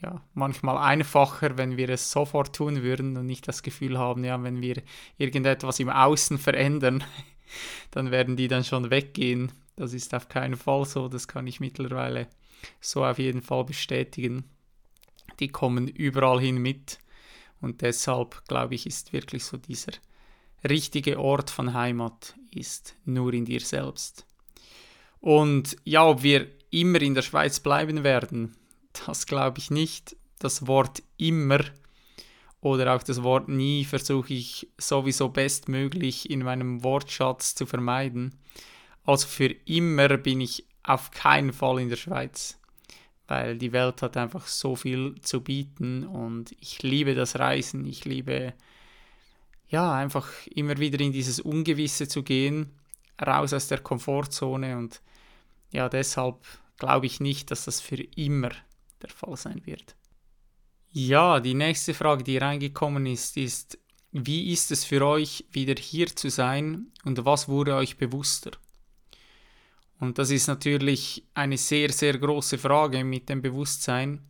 ja 0.00 0.22
manchmal 0.34 0.78
einfacher, 0.78 1.56
wenn 1.58 1.76
wir 1.76 1.88
es 1.90 2.10
sofort 2.10 2.54
tun 2.54 2.82
würden 2.82 3.16
und 3.16 3.26
nicht 3.26 3.46
das 3.48 3.62
Gefühl 3.62 3.98
haben, 3.98 4.24
ja, 4.24 4.42
wenn 4.42 4.60
wir 4.62 4.82
irgendetwas 5.18 5.80
im 5.80 5.90
Außen 5.90 6.38
verändern, 6.38 7.04
dann 7.90 8.10
werden 8.10 8.36
die 8.36 8.48
dann 8.48 8.64
schon 8.64 8.90
weggehen. 8.90 9.52
Das 9.76 9.92
ist 9.92 10.14
auf 10.14 10.28
keinen 10.28 10.56
Fall 10.56 10.84
so, 10.84 11.08
das 11.08 11.28
kann 11.28 11.46
ich 11.46 11.60
mittlerweile 11.60 12.28
so 12.80 13.04
auf 13.04 13.18
jeden 13.18 13.42
Fall 13.42 13.64
bestätigen. 13.64 14.44
Die 15.38 15.48
kommen 15.48 15.86
überall 15.86 16.40
hin 16.40 16.58
mit 16.58 16.98
und 17.60 17.82
deshalb 17.82 18.44
glaube 18.48 18.74
ich, 18.74 18.86
ist 18.86 19.12
wirklich 19.12 19.44
so 19.44 19.56
dieser 19.56 19.92
richtige 20.68 21.20
Ort 21.20 21.50
von 21.50 21.74
Heimat 21.74 22.34
ist 22.50 22.96
nur 23.04 23.32
in 23.34 23.44
dir 23.44 23.60
selbst. 23.60 24.27
Und 25.20 25.76
ja, 25.84 26.06
ob 26.06 26.22
wir 26.22 26.46
immer 26.70 27.00
in 27.00 27.14
der 27.14 27.22
Schweiz 27.22 27.60
bleiben 27.60 28.04
werden, 28.04 28.56
das 29.06 29.26
glaube 29.26 29.58
ich 29.58 29.70
nicht. 29.70 30.16
Das 30.38 30.66
Wort 30.66 31.02
immer 31.16 31.60
oder 32.60 32.94
auch 32.94 33.02
das 33.02 33.22
Wort 33.22 33.48
nie 33.48 33.84
versuche 33.84 34.34
ich 34.34 34.68
sowieso 34.78 35.28
bestmöglich 35.28 36.28
in 36.30 36.40
meinem 36.40 36.82
Wortschatz 36.82 37.54
zu 37.54 37.66
vermeiden. 37.66 38.34
Also 39.04 39.26
für 39.26 39.54
immer 39.64 40.16
bin 40.16 40.40
ich 40.40 40.64
auf 40.82 41.10
keinen 41.10 41.52
Fall 41.52 41.80
in 41.80 41.88
der 41.88 41.96
Schweiz, 41.96 42.58
weil 43.26 43.58
die 43.58 43.72
Welt 43.72 44.02
hat 44.02 44.16
einfach 44.16 44.46
so 44.46 44.74
viel 44.74 45.14
zu 45.22 45.40
bieten 45.40 46.06
und 46.06 46.52
ich 46.60 46.82
liebe 46.82 47.14
das 47.14 47.38
Reisen, 47.38 47.84
ich 47.84 48.04
liebe 48.04 48.54
ja 49.68 49.94
einfach 49.94 50.28
immer 50.46 50.78
wieder 50.78 50.98
in 51.00 51.12
dieses 51.12 51.40
Ungewisse 51.40 52.08
zu 52.08 52.22
gehen, 52.22 52.70
raus 53.24 53.52
aus 53.52 53.68
der 53.68 53.80
Komfortzone 53.80 54.76
und 54.76 55.00
ja, 55.70 55.88
deshalb 55.88 56.36
glaube 56.78 57.06
ich 57.06 57.20
nicht, 57.20 57.50
dass 57.50 57.64
das 57.64 57.80
für 57.80 58.02
immer 58.16 58.50
der 59.02 59.10
Fall 59.10 59.36
sein 59.36 59.64
wird. 59.66 59.96
Ja, 60.90 61.40
die 61.40 61.54
nächste 61.54 61.94
Frage, 61.94 62.24
die 62.24 62.38
reingekommen 62.38 63.06
ist, 63.06 63.36
ist, 63.36 63.78
wie 64.10 64.52
ist 64.52 64.70
es 64.70 64.84
für 64.84 65.04
euch, 65.06 65.44
wieder 65.50 65.74
hier 65.74 66.08
zu 66.08 66.30
sein 66.30 66.86
und 67.04 67.24
was 67.24 67.48
wurde 67.48 67.74
euch 67.74 67.98
bewusster? 67.98 68.52
Und 70.00 70.18
das 70.18 70.30
ist 70.30 70.46
natürlich 70.46 71.26
eine 71.34 71.58
sehr, 71.58 71.92
sehr 71.92 72.16
große 72.16 72.56
Frage 72.56 73.04
mit 73.04 73.28
dem 73.28 73.42
Bewusstsein. 73.42 74.24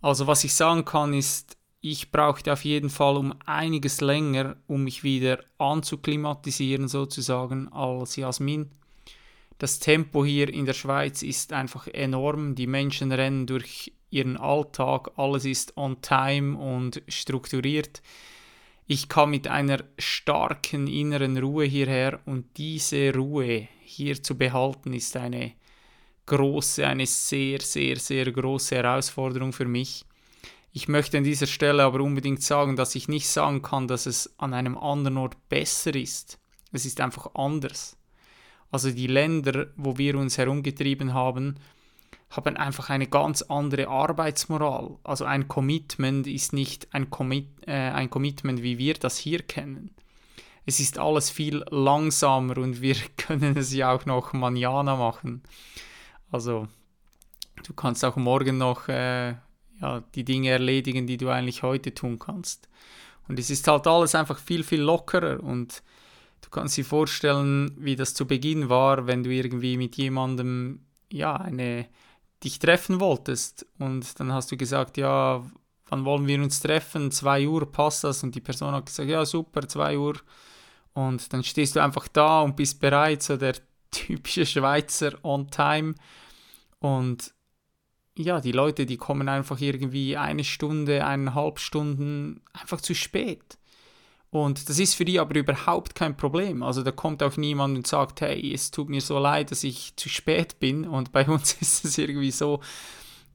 Also 0.00 0.26
was 0.26 0.42
ich 0.44 0.54
sagen 0.54 0.84
kann 0.84 1.12
ist, 1.12 1.56
ich 1.80 2.10
brauchte 2.10 2.52
auf 2.52 2.64
jeden 2.64 2.90
Fall 2.90 3.16
um 3.16 3.34
einiges 3.46 4.00
länger, 4.00 4.56
um 4.66 4.84
mich 4.84 5.02
wieder 5.02 5.42
anzuklimatisieren 5.58 6.88
sozusagen 6.88 7.68
als 7.68 8.16
Jasmin. 8.16 8.70
Das 9.58 9.78
Tempo 9.78 10.24
hier 10.24 10.48
in 10.52 10.66
der 10.66 10.72
Schweiz 10.74 11.22
ist 11.22 11.52
einfach 11.52 11.86
enorm. 11.86 12.54
Die 12.54 12.66
Menschen 12.66 13.12
rennen 13.12 13.46
durch 13.46 13.92
ihren 14.10 14.36
Alltag, 14.36 15.12
alles 15.16 15.44
ist 15.44 15.76
on 15.76 16.00
time 16.02 16.58
und 16.58 17.02
strukturiert. 17.08 18.02
Ich 18.86 19.08
kam 19.08 19.30
mit 19.30 19.48
einer 19.48 19.84
starken 19.98 20.86
inneren 20.86 21.38
Ruhe 21.38 21.64
hierher 21.64 22.20
und 22.26 22.46
diese 22.56 23.14
Ruhe 23.14 23.68
hier 23.82 24.22
zu 24.22 24.36
behalten 24.36 24.92
ist 24.92 25.16
eine 25.16 25.52
große, 26.26 26.86
eine 26.86 27.06
sehr, 27.06 27.60
sehr, 27.60 27.96
sehr 27.96 28.30
große 28.32 28.76
Herausforderung 28.76 29.52
für 29.52 29.66
mich. 29.66 30.04
Ich 30.72 30.88
möchte 30.88 31.18
an 31.18 31.24
dieser 31.24 31.46
Stelle 31.46 31.82
aber 31.82 32.00
unbedingt 32.00 32.42
sagen, 32.42 32.76
dass 32.76 32.94
ich 32.94 33.08
nicht 33.08 33.28
sagen 33.28 33.62
kann, 33.62 33.88
dass 33.88 34.06
es 34.06 34.38
an 34.38 34.54
einem 34.54 34.78
anderen 34.78 35.16
Ort 35.16 35.36
besser 35.48 35.94
ist. 35.94 36.38
Es 36.72 36.86
ist 36.86 37.00
einfach 37.00 37.34
anders. 37.34 37.96
Also 38.70 38.90
die 38.92 39.08
Länder, 39.08 39.66
wo 39.76 39.98
wir 39.98 40.16
uns 40.16 40.38
herumgetrieben 40.38 41.12
haben, 41.12 41.56
haben 42.30 42.56
einfach 42.56 42.90
eine 42.90 43.08
ganz 43.08 43.42
andere 43.42 43.88
Arbeitsmoral. 43.88 44.96
Also 45.02 45.24
ein 45.24 45.48
Commitment 45.48 46.28
ist 46.28 46.52
nicht 46.52 46.86
ein, 46.94 47.10
Commit, 47.10 47.48
äh, 47.66 47.72
ein 47.72 48.08
Commitment, 48.08 48.62
wie 48.62 48.78
wir 48.78 48.94
das 48.94 49.18
hier 49.18 49.40
kennen. 49.40 49.90
Es 50.66 50.78
ist 50.78 50.98
alles 50.98 51.30
viel 51.30 51.64
langsamer 51.70 52.58
und 52.58 52.80
wir 52.80 52.94
können 53.16 53.56
es 53.56 53.74
ja 53.74 53.92
auch 53.92 54.06
noch 54.06 54.32
manjana 54.32 54.94
machen. 54.94 55.42
Also 56.30 56.68
du 57.64 57.72
kannst 57.74 58.04
auch 58.04 58.14
morgen 58.14 58.58
noch 58.58 58.86
äh, 58.86 59.34
ja, 59.80 60.02
die 60.14 60.24
Dinge 60.24 60.50
erledigen, 60.50 61.06
die 61.06 61.16
du 61.16 61.28
eigentlich 61.28 61.62
heute 61.62 61.94
tun 61.94 62.18
kannst. 62.18 62.68
Und 63.28 63.38
es 63.38 63.50
ist 63.50 63.66
halt 63.68 63.86
alles 63.86 64.14
einfach 64.14 64.38
viel, 64.38 64.64
viel 64.64 64.80
lockerer 64.80 65.42
und 65.42 65.82
du 66.40 66.50
kannst 66.50 66.76
dir 66.76 66.84
vorstellen, 66.84 67.72
wie 67.78 67.96
das 67.96 68.14
zu 68.14 68.26
Beginn 68.26 68.68
war, 68.68 69.06
wenn 69.06 69.22
du 69.22 69.30
irgendwie 69.30 69.76
mit 69.76 69.96
jemandem, 69.96 70.80
ja, 71.12 71.36
eine, 71.36 71.86
dich 72.42 72.58
treffen 72.58 73.00
wolltest 73.00 73.66
und 73.78 74.18
dann 74.18 74.32
hast 74.32 74.50
du 74.50 74.56
gesagt, 74.56 74.96
ja, 74.96 75.44
wann 75.90 76.04
wollen 76.04 76.26
wir 76.26 76.42
uns 76.42 76.60
treffen? 76.60 77.10
2 77.10 77.46
Uhr 77.46 77.70
passt 77.70 78.04
das? 78.04 78.22
Und 78.22 78.34
die 78.34 78.40
Person 78.40 78.72
hat 78.72 78.86
gesagt, 78.86 79.08
ja, 79.08 79.24
super, 79.24 79.68
2 79.68 79.98
Uhr. 79.98 80.16
Und 80.92 81.32
dann 81.32 81.44
stehst 81.44 81.76
du 81.76 81.80
einfach 81.80 82.08
da 82.08 82.40
und 82.40 82.56
bist 82.56 82.80
bereit, 82.80 83.22
so 83.22 83.36
der 83.36 83.54
typische 83.90 84.46
Schweizer 84.46 85.12
on 85.22 85.50
time. 85.50 85.94
Und 86.78 87.32
ja, 88.22 88.40
die 88.40 88.52
Leute, 88.52 88.86
die 88.86 88.96
kommen 88.96 89.28
einfach 89.28 89.60
irgendwie 89.60 90.16
eine 90.16 90.44
Stunde, 90.44 91.04
eineinhalb 91.04 91.58
Stunden 91.58 92.40
einfach 92.52 92.80
zu 92.80 92.94
spät. 92.94 93.58
Und 94.30 94.68
das 94.68 94.78
ist 94.78 94.94
für 94.94 95.04
die 95.04 95.18
aber 95.18 95.34
überhaupt 95.34 95.94
kein 95.94 96.16
Problem. 96.16 96.62
Also 96.62 96.82
da 96.82 96.92
kommt 96.92 97.22
auch 97.22 97.36
niemand 97.36 97.76
und 97.76 97.86
sagt, 97.86 98.20
hey, 98.20 98.52
es 98.54 98.70
tut 98.70 98.88
mir 98.88 99.00
so 99.00 99.18
leid, 99.18 99.50
dass 99.50 99.64
ich 99.64 99.96
zu 99.96 100.08
spät 100.08 100.60
bin. 100.60 100.86
Und 100.86 101.12
bei 101.12 101.26
uns 101.28 101.54
ist 101.60 101.84
es 101.84 101.98
irgendwie 101.98 102.30
so, 102.30 102.60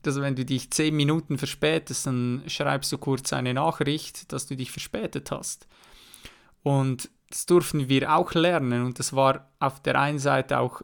dass 0.02 0.22
wenn 0.22 0.36
du 0.36 0.46
dich 0.46 0.72
zehn 0.72 0.96
Minuten 0.96 1.38
verspätest, 1.38 2.08
dann 2.08 2.44
schreibst 2.48 2.92
du 2.92 2.98
kurz 2.98 3.34
eine 3.34 3.54
Nachricht, 3.54 4.32
dass 4.32 4.48
du 4.48 4.56
dich 4.56 4.72
verspätet 4.72 5.32
hast. 5.32 5.68
Und 6.64 7.10
das 7.30 7.46
durften 7.46 7.90
wir 7.90 8.16
auch 8.16 8.34
lernen 8.34 8.86
und 8.86 9.00
das 9.00 9.14
war 9.14 9.52
auf 9.60 9.82
der 9.82 10.00
einen 10.00 10.20
Seite 10.20 10.60
auch 10.60 10.82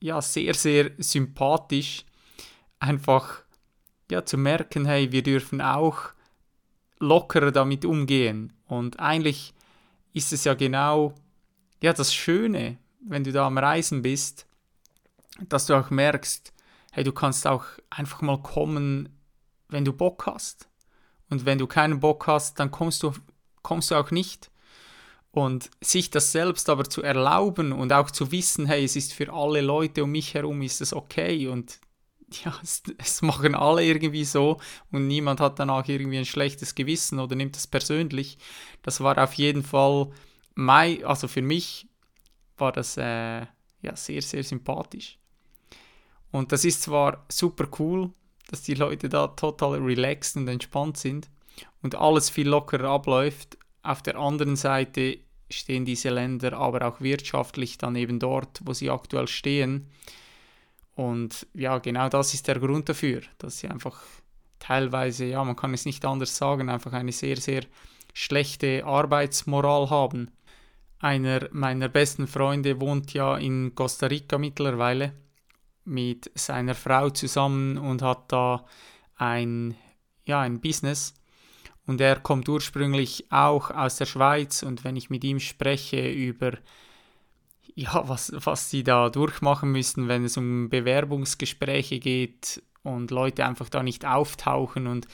ja 0.00 0.22
sehr 0.22 0.54
sehr 0.54 0.92
sympathisch 0.98 2.04
einfach 2.78 3.42
ja, 4.10 4.24
zu 4.24 4.38
merken, 4.38 4.86
hey, 4.86 5.12
wir 5.12 5.22
dürfen 5.22 5.60
auch 5.60 6.10
lockerer 6.98 7.52
damit 7.52 7.84
umgehen. 7.84 8.52
Und 8.66 8.98
eigentlich 8.98 9.54
ist 10.12 10.32
es 10.32 10.44
ja 10.44 10.54
genau 10.54 11.14
ja, 11.80 11.92
das 11.92 12.14
Schöne, 12.14 12.78
wenn 13.00 13.24
du 13.24 13.32
da 13.32 13.46
am 13.46 13.58
Reisen 13.58 14.02
bist, 14.02 14.46
dass 15.48 15.66
du 15.66 15.74
auch 15.74 15.90
merkst, 15.90 16.52
hey, 16.92 17.04
du 17.04 17.12
kannst 17.12 17.46
auch 17.46 17.64
einfach 17.90 18.22
mal 18.22 18.42
kommen, 18.42 19.08
wenn 19.68 19.84
du 19.84 19.92
Bock 19.92 20.26
hast. 20.26 20.68
Und 21.30 21.44
wenn 21.44 21.58
du 21.58 21.66
keinen 21.66 22.00
Bock 22.00 22.26
hast, 22.26 22.58
dann 22.58 22.70
kommst 22.70 23.02
du, 23.02 23.12
kommst 23.62 23.90
du 23.90 23.94
auch 23.94 24.10
nicht. 24.10 24.50
Und 25.30 25.70
sich 25.80 26.10
das 26.10 26.32
selbst 26.32 26.68
aber 26.70 26.84
zu 26.84 27.02
erlauben 27.02 27.72
und 27.72 27.92
auch 27.92 28.10
zu 28.10 28.32
wissen, 28.32 28.66
hey, 28.66 28.84
es 28.84 28.96
ist 28.96 29.12
für 29.12 29.32
alle 29.32 29.60
Leute 29.60 30.02
um 30.02 30.10
mich 30.10 30.34
herum, 30.34 30.62
ist 30.62 30.80
es 30.80 30.92
okay 30.94 31.46
und 31.46 31.78
ja, 32.44 32.54
es, 32.62 32.82
es, 32.98 33.22
machen 33.22 33.54
alle 33.54 33.84
irgendwie 33.84 34.24
so 34.24 34.58
und 34.90 35.06
niemand 35.06 35.40
hat 35.40 35.58
danach 35.58 35.88
irgendwie 35.88 36.18
ein 36.18 36.24
schlechtes 36.24 36.74
Gewissen 36.74 37.18
oder 37.18 37.34
nimmt 37.36 37.56
es 37.56 37.66
persönlich. 37.66 38.38
Das 38.82 39.00
war 39.00 39.18
auf 39.18 39.34
jeden 39.34 39.62
Fall 39.62 40.10
mein, 40.54 41.04
also 41.04 41.28
für 41.28 41.42
mich 41.42 41.88
war 42.56 42.72
das 42.72 42.96
äh, 42.96 43.46
ja 43.82 43.96
sehr, 43.96 44.22
sehr 44.22 44.42
sympathisch. 44.42 45.18
Und 46.30 46.52
das 46.52 46.64
ist 46.64 46.82
zwar 46.82 47.24
super 47.30 47.68
cool, 47.78 48.10
dass 48.48 48.62
die 48.62 48.74
Leute 48.74 49.08
da 49.08 49.28
total 49.28 49.78
relaxed 49.78 50.36
und 50.36 50.48
entspannt 50.48 50.98
sind 50.98 51.30
und 51.82 51.94
alles 51.94 52.28
viel 52.28 52.48
lockerer 52.48 52.90
abläuft. 52.90 53.56
Auf 53.82 54.02
der 54.02 54.18
anderen 54.18 54.56
Seite 54.56 55.18
stehen 55.50 55.86
diese 55.86 56.10
Länder 56.10 56.52
aber 56.54 56.86
auch 56.86 57.00
wirtschaftlich 57.00 57.78
dann 57.78 57.96
eben 57.96 58.18
dort, 58.18 58.60
wo 58.64 58.74
sie 58.74 58.90
aktuell 58.90 59.28
stehen 59.28 59.88
und 60.98 61.46
ja, 61.54 61.78
genau 61.78 62.08
das 62.08 62.34
ist 62.34 62.48
der 62.48 62.58
Grund 62.58 62.88
dafür, 62.88 63.20
dass 63.38 63.60
sie 63.60 63.68
einfach 63.68 64.02
teilweise, 64.58 65.26
ja, 65.26 65.44
man 65.44 65.54
kann 65.54 65.72
es 65.72 65.84
nicht 65.84 66.04
anders 66.04 66.36
sagen, 66.36 66.68
einfach 66.68 66.92
eine 66.92 67.12
sehr, 67.12 67.36
sehr 67.36 67.62
schlechte 68.14 68.84
Arbeitsmoral 68.84 69.90
haben. 69.90 70.32
Einer 70.98 71.48
meiner 71.52 71.88
besten 71.88 72.26
Freunde 72.26 72.80
wohnt 72.80 73.14
ja 73.14 73.36
in 73.36 73.76
Costa 73.76 74.08
Rica 74.08 74.38
mittlerweile 74.38 75.12
mit 75.84 76.32
seiner 76.34 76.74
Frau 76.74 77.10
zusammen 77.10 77.78
und 77.78 78.02
hat 78.02 78.32
da 78.32 78.64
ein, 79.14 79.76
ja, 80.24 80.40
ein 80.40 80.60
Business. 80.60 81.14
Und 81.86 82.00
er 82.00 82.18
kommt 82.18 82.48
ursprünglich 82.48 83.30
auch 83.30 83.70
aus 83.70 83.98
der 83.98 84.06
Schweiz 84.06 84.64
und 84.64 84.82
wenn 84.82 84.96
ich 84.96 85.10
mit 85.10 85.22
ihm 85.22 85.38
spreche 85.38 86.10
über 86.10 86.54
ja, 87.74 88.08
was, 88.08 88.32
was 88.34 88.70
sie 88.70 88.82
da 88.84 89.08
durchmachen 89.10 89.70
müssen, 89.70 90.08
wenn 90.08 90.24
es 90.24 90.36
um 90.36 90.68
Bewerbungsgespräche 90.68 91.98
geht 91.98 92.62
und 92.82 93.10
Leute 93.10 93.46
einfach 93.46 93.68
da 93.68 93.82
nicht 93.82 94.04
auftauchen. 94.04 94.86
Und 94.86 95.06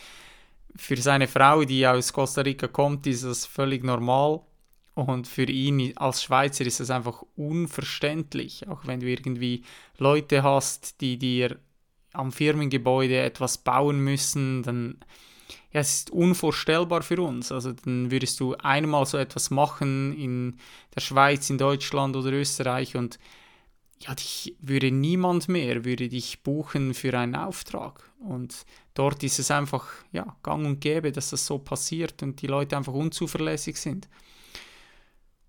für 0.77 0.97
seine 0.97 1.29
Frau, 1.29 1.65
die 1.65 1.87
aus 1.87 2.13
Costa 2.13 2.43
Rica 2.43 2.69
kommt, 2.69 3.07
ist 3.07 3.25
das 3.25 3.47
völlig 3.47 3.85
normal. 3.85 4.41
Und 4.95 5.27
für 5.27 5.45
ihn 5.45 5.97
als 5.97 6.23
Schweizer 6.23 6.65
ist 6.65 6.81
das 6.81 6.91
einfach 6.91 7.25
unverständlich. 7.37 8.69
Auch 8.69 8.87
wenn 8.87 9.01
du 9.01 9.07
irgendwie 9.07 9.65
Leute 9.99 10.43
hast, 10.43 11.01
die 11.01 11.19
dir 11.19 11.59
am 12.13 12.31
Firmengebäude 12.31 13.19
etwas 13.19 13.59
bauen 13.59 13.99
müssen, 13.99 14.63
dann 14.63 14.99
ja, 15.73 15.81
es 15.81 15.95
ist 15.95 16.11
unvorstellbar 16.11 17.03
für 17.03 17.21
uns. 17.21 17.51
Also 17.51 17.73
dann 17.73 18.11
würdest 18.11 18.39
du 18.41 18.55
einmal 18.57 19.07
so 19.07 19.19
etwas 19.19 19.51
machen 19.51 20.17
in 20.17 20.59
der 20.95 21.01
Schweiz, 21.01 21.51
in 21.51 21.59
Deutschland 21.59 22.17
oder 22.17 22.33
Österreich 22.33 22.97
und 22.97 23.19
ja, 24.01 24.15
dich 24.15 24.55
würde 24.61 24.91
niemand 24.91 25.49
mehr, 25.49 25.85
würde 25.85 26.09
dich 26.09 26.43
buchen 26.43 26.95
für 26.95 27.19
einen 27.19 27.37
Auftrag. 27.37 28.11
Und 28.21 28.67
dort 28.95 29.23
ist 29.23 29.39
es 29.39 29.51
einfach, 29.51 29.87
ja, 30.13 30.37
gang 30.43 30.67
und 30.67 30.81
gäbe, 30.81 31.13
dass 31.13 31.31
das 31.31 31.47
so 31.47 31.59
passiert 31.59 32.23
und 32.23 32.43
die 32.43 32.47
Leute 32.47 32.77
einfach 32.77 32.93
unzuverlässig 32.93 33.77
sind. 33.77 34.09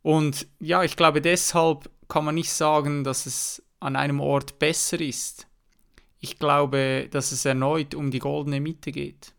Und 0.01 0.47
ja, 0.59 0.83
ich 0.83 0.95
glaube, 0.95 1.21
deshalb 1.21 1.89
kann 2.07 2.25
man 2.25 2.35
nicht 2.35 2.51
sagen, 2.51 3.03
dass 3.03 3.25
es 3.25 3.63
an 3.79 3.95
einem 3.95 4.19
Ort 4.19 4.59
besser 4.59 5.01
ist. 5.01 5.47
Ich 6.19 6.39
glaube, 6.39 7.07
dass 7.11 7.31
es 7.31 7.45
erneut 7.45 7.93
um 7.93 8.11
die 8.11 8.19
goldene 8.19 8.59
Mitte 8.59 8.91
geht. 8.91 9.34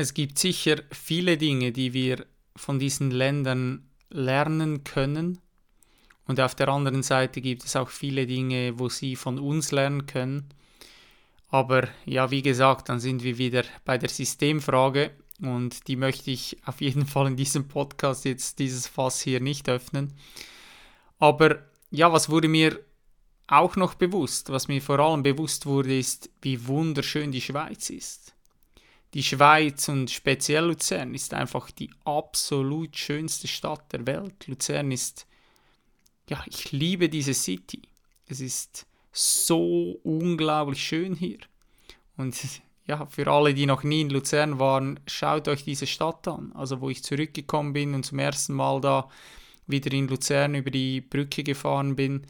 Es 0.00 0.14
gibt 0.14 0.38
sicher 0.38 0.76
viele 0.92 1.36
Dinge, 1.36 1.72
die 1.72 1.92
wir 1.92 2.24
von 2.54 2.78
diesen 2.78 3.10
Ländern 3.10 3.90
lernen 4.10 4.84
können. 4.84 5.40
Und 6.24 6.38
auf 6.38 6.54
der 6.54 6.68
anderen 6.68 7.02
Seite 7.02 7.40
gibt 7.40 7.64
es 7.64 7.74
auch 7.74 7.88
viele 7.88 8.24
Dinge, 8.24 8.78
wo 8.78 8.88
sie 8.88 9.16
von 9.16 9.40
uns 9.40 9.72
lernen 9.72 10.06
können. 10.06 10.50
Aber 11.48 11.88
ja, 12.04 12.30
wie 12.30 12.42
gesagt, 12.42 12.88
dann 12.88 13.00
sind 13.00 13.24
wir 13.24 13.38
wieder 13.38 13.64
bei 13.84 13.98
der 13.98 14.08
Systemfrage 14.08 15.10
und 15.40 15.88
die 15.88 15.96
möchte 15.96 16.30
ich 16.30 16.58
auf 16.64 16.80
jeden 16.80 17.04
Fall 17.04 17.26
in 17.26 17.36
diesem 17.36 17.66
Podcast 17.66 18.24
jetzt 18.24 18.60
dieses 18.60 18.86
Fass 18.86 19.20
hier 19.20 19.40
nicht 19.40 19.68
öffnen. 19.68 20.14
Aber 21.18 21.58
ja, 21.90 22.12
was 22.12 22.28
wurde 22.28 22.46
mir 22.46 22.78
auch 23.48 23.74
noch 23.74 23.94
bewusst, 23.94 24.50
was 24.50 24.68
mir 24.68 24.80
vor 24.80 25.00
allem 25.00 25.24
bewusst 25.24 25.66
wurde, 25.66 25.98
ist, 25.98 26.30
wie 26.40 26.68
wunderschön 26.68 27.32
die 27.32 27.40
Schweiz 27.40 27.90
ist 27.90 28.37
die 29.14 29.22
Schweiz 29.22 29.88
und 29.88 30.10
speziell 30.10 30.64
Luzern 30.66 31.14
ist 31.14 31.32
einfach 31.32 31.70
die 31.70 31.90
absolut 32.04 32.96
schönste 32.96 33.48
Stadt 33.48 33.92
der 33.92 34.06
Welt. 34.06 34.46
Luzern 34.46 34.92
ist, 34.92 35.26
ja, 36.28 36.42
ich 36.46 36.72
liebe 36.72 37.08
diese 37.08 37.34
City. 37.34 37.82
Es 38.26 38.40
ist 38.40 38.86
so 39.12 39.98
unglaublich 40.02 40.82
schön 40.82 41.14
hier. 41.14 41.38
Und 42.16 42.36
ja, 42.86 43.06
für 43.06 43.26
alle, 43.28 43.54
die 43.54 43.66
noch 43.66 43.82
nie 43.82 44.02
in 44.02 44.10
Luzern 44.10 44.58
waren, 44.58 45.00
schaut 45.06 45.48
euch 45.48 45.64
diese 45.64 45.86
Stadt 45.86 46.28
an. 46.28 46.52
Also 46.54 46.80
wo 46.80 46.90
ich 46.90 47.02
zurückgekommen 47.02 47.72
bin 47.72 47.94
und 47.94 48.04
zum 48.04 48.18
ersten 48.18 48.52
Mal 48.54 48.80
da 48.80 49.08
wieder 49.66 49.92
in 49.92 50.08
Luzern 50.08 50.54
über 50.54 50.70
die 50.70 51.00
Brücke 51.00 51.44
gefahren 51.44 51.96
bin. 51.96 52.26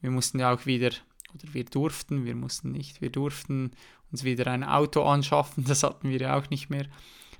Wir 0.00 0.10
mussten 0.10 0.38
ja 0.38 0.52
auch 0.52 0.66
wieder, 0.66 0.90
oder 1.34 1.54
wir 1.54 1.64
durften, 1.64 2.24
wir 2.24 2.34
mussten 2.34 2.72
nicht, 2.72 3.00
wir 3.00 3.10
durften 3.10 3.72
uns 4.10 4.24
wieder 4.24 4.46
ein 4.48 4.64
Auto 4.64 5.02
anschaffen, 5.02 5.64
das 5.68 5.82
hatten 5.82 6.08
wir 6.08 6.20
ja 6.20 6.38
auch 6.38 6.50
nicht 6.50 6.70
mehr, 6.70 6.86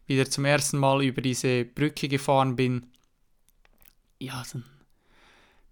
wieder 0.06 0.28
zum 0.28 0.44
ersten 0.44 0.78
Mal 0.78 1.02
über 1.04 1.22
diese 1.22 1.64
Brücke 1.64 2.08
gefahren 2.08 2.56
bin, 2.56 2.86
ja, 4.18 4.42
dann, 4.52 4.64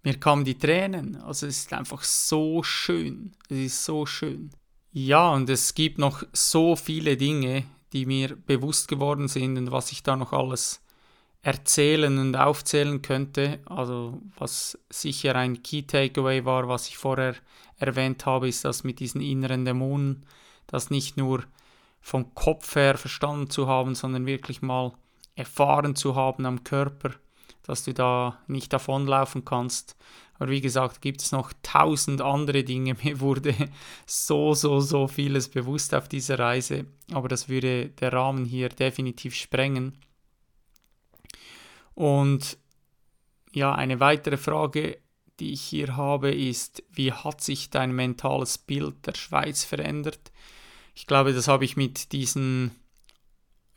mir 0.03 0.19
kamen 0.19 0.45
die 0.45 0.57
Tränen. 0.57 1.17
Also 1.17 1.45
es 1.45 1.59
ist 1.59 1.73
einfach 1.73 2.03
so 2.03 2.63
schön. 2.63 3.33
Es 3.49 3.57
ist 3.57 3.85
so 3.85 4.05
schön. 4.05 4.49
Ja, 4.91 5.29
und 5.31 5.49
es 5.49 5.75
gibt 5.75 5.97
noch 5.97 6.23
so 6.33 6.75
viele 6.75 7.15
Dinge, 7.15 7.65
die 7.93 8.05
mir 8.05 8.35
bewusst 8.35 8.87
geworden 8.87 9.27
sind 9.27 9.57
und 9.57 9.71
was 9.71 9.91
ich 9.91 10.03
da 10.03 10.15
noch 10.15 10.33
alles 10.33 10.81
erzählen 11.41 12.17
und 12.17 12.35
aufzählen 12.35 13.01
könnte. 13.01 13.59
Also 13.65 14.21
was 14.37 14.79
sicher 14.89 15.35
ein 15.35 15.61
Key 15.63 15.83
Takeaway 15.83 16.43
war, 16.45 16.67
was 16.67 16.87
ich 16.87 16.97
vorher 16.97 17.35
erwähnt 17.77 18.25
habe, 18.25 18.49
ist 18.49 18.65
das 18.65 18.83
mit 18.83 18.99
diesen 18.99 19.21
inneren 19.21 19.63
Dämonen, 19.63 20.25
das 20.69 20.89
nicht 20.89 21.17
nur 21.17 21.43
vom 22.01 22.33
Kopf 22.33 22.75
her 22.75 22.97
verstanden 22.97 23.49
zu 23.49 23.67
haben, 23.67 23.95
sondern 23.95 24.25
wirklich 24.25 24.61
mal 24.61 24.93
erfahren 25.35 25.95
zu 25.95 26.15
haben 26.15 26.45
am 26.45 26.63
Körper, 26.63 27.11
dass 27.63 27.83
du 27.83 27.93
da 27.93 28.39
nicht 28.47 28.71
davonlaufen 28.73 29.45
kannst. 29.45 29.95
Aber 30.35 30.51
wie 30.51 30.61
gesagt, 30.61 31.01
gibt 31.01 31.21
es 31.21 31.31
noch 31.31 31.51
tausend 31.63 32.21
andere 32.21 32.63
Dinge. 32.63 32.95
Mir 33.03 33.19
wurde 33.19 33.53
so, 34.05 34.53
so, 34.53 34.79
so 34.79 35.07
vieles 35.07 35.49
bewusst 35.49 35.93
auf 35.93 36.07
dieser 36.07 36.39
Reise, 36.39 36.85
aber 37.11 37.27
das 37.27 37.49
würde 37.49 37.89
der 37.89 38.13
Rahmen 38.13 38.45
hier 38.45 38.69
definitiv 38.69 39.35
sprengen. 39.35 39.97
Und 41.93 42.57
ja, 43.51 43.73
eine 43.73 43.99
weitere 43.99 44.37
Frage, 44.37 44.99
die 45.39 45.51
ich 45.53 45.61
hier 45.61 45.97
habe, 45.97 46.31
ist, 46.31 46.83
wie 46.91 47.11
hat 47.11 47.41
sich 47.41 47.69
dein 47.69 47.93
mentales 47.93 48.57
Bild 48.57 49.05
der 49.05 49.15
Schweiz 49.15 49.63
verändert? 49.63 50.31
Ich 50.99 51.07
glaube, 51.07 51.31
das 51.31 51.47
habe 51.47 51.63
ich 51.63 51.77
mit 51.77 52.11
diesen 52.11 52.75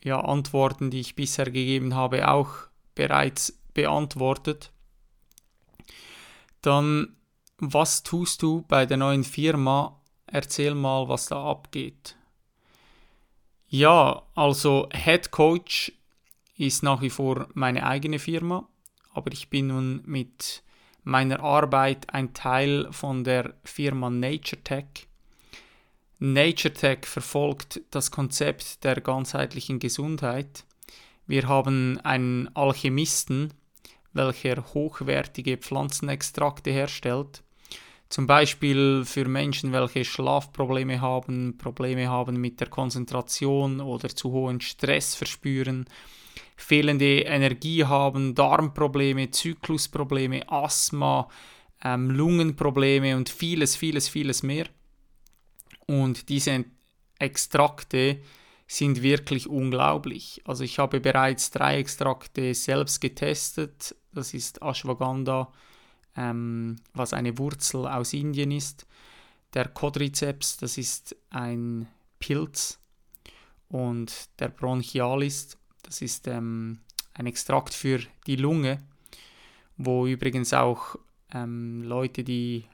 ja, 0.03 0.21
Antworten, 0.21 0.91
die 0.91 0.99
ich 0.99 1.15
bisher 1.15 1.45
gegeben 1.45 1.95
habe, 1.95 2.29
auch 2.29 2.49
bereits 2.97 3.57
beantwortet. 3.75 4.73
Dann, 6.63 7.15
was 7.59 8.03
tust 8.03 8.43
du 8.43 8.63
bei 8.63 8.87
der 8.87 8.97
neuen 8.97 9.23
Firma? 9.23 10.01
Erzähl 10.27 10.75
mal, 10.75 11.09
was 11.09 11.27
da 11.27 11.49
abgeht. 11.49 12.17
Ja, 13.69 14.25
also 14.35 14.89
Head 14.93 15.31
Coach 15.31 15.93
ist 16.57 16.83
nach 16.83 17.03
wie 17.03 17.11
vor 17.11 17.47
meine 17.55 17.87
eigene 17.87 18.19
Firma, 18.19 18.69
aber 19.15 19.31
ich 19.31 19.49
bin 19.49 19.69
nun 19.69 20.03
mit 20.07 20.65
meiner 21.05 21.39
Arbeit 21.39 22.13
ein 22.13 22.35
Teil 22.35 22.89
von 22.91 23.23
der 23.23 23.55
Firma 23.63 24.11
Nature 24.11 24.61
Tech. 24.65 25.07
Nature 26.25 26.73
Tech 26.73 26.99
verfolgt 27.03 27.81
das 27.91 28.13
Konzept 28.13 28.85
der 28.85 29.01
ganzheitlichen 29.01 29.81
Gesundheit. 29.81 30.63
Wir 31.27 31.49
haben 31.49 31.99
einen 32.05 32.49
Alchemisten, 32.55 33.53
welcher 34.13 34.73
hochwertige 34.73 35.57
Pflanzenextrakte 35.57 36.71
herstellt. 36.71 37.43
Zum 38.09 38.29
Beispiel 38.29 39.05
für 39.05 39.27
Menschen, 39.27 39.73
welche 39.73 40.05
Schlafprobleme 40.05 41.01
haben, 41.01 41.59
Probleme 41.59 42.09
haben 42.09 42.37
mit 42.37 42.61
der 42.61 42.69
Konzentration 42.69 43.81
oder 43.81 44.09
zu 44.09 44.31
hohen 44.31 44.61
Stress 44.61 45.17
verspüren, 45.17 45.87
fehlende 46.57 47.23
Energie 47.23 47.85
haben, 47.85 48.37
Darmprobleme, 48.37 49.33
Zyklusprobleme, 49.33 50.49
Asthma, 50.49 51.29
ähm, 51.83 52.11
Lungenprobleme 52.11 53.17
und 53.17 53.29
vieles, 53.29 53.75
vieles, 53.75 54.09
vieles 54.09 54.45
mehr. 54.45 54.67
Und 55.87 56.29
diese 56.29 56.65
Extrakte 57.19 58.21
sind 58.67 59.03
wirklich 59.03 59.49
unglaublich. 59.49 60.41
Also 60.45 60.65
ich 60.65 60.79
habe 60.79 61.01
bereits 61.01 61.51
drei 61.51 61.79
Extrakte 61.79 62.55
selbst 62.55 63.01
getestet. 63.01 63.95
Das 64.13 64.35
ist 64.35 64.63
Ashwagandha, 64.63 65.53
ähm, 66.17 66.77
was 66.95 67.13
eine 67.13 67.37
Wurzel 67.39 67.87
aus 67.87 68.13
Indien 68.13 68.51
ist. 68.51 68.87
Der 69.55 69.69
Quadriceps, 69.69 70.57
das 70.57 70.79
ist 70.79 71.15
ein 71.31 71.87
Pilz. 72.19 72.79
Und 73.69 74.29
der 74.39 74.49
Bronchialis, 74.49 75.59
das 75.83 76.01
ist 76.03 76.27
ähm, 76.29 76.81
ein 77.15 77.27
Extrakt 77.27 77.75
für 77.75 78.01
die 78.27 78.37
Lunge, 78.37 78.79
wo 79.77 80.07
übrigens 80.07 80.55
auch 80.55 80.97
ähm, 81.33 81.83
Leute, 81.83 82.25
die, 82.25 82.67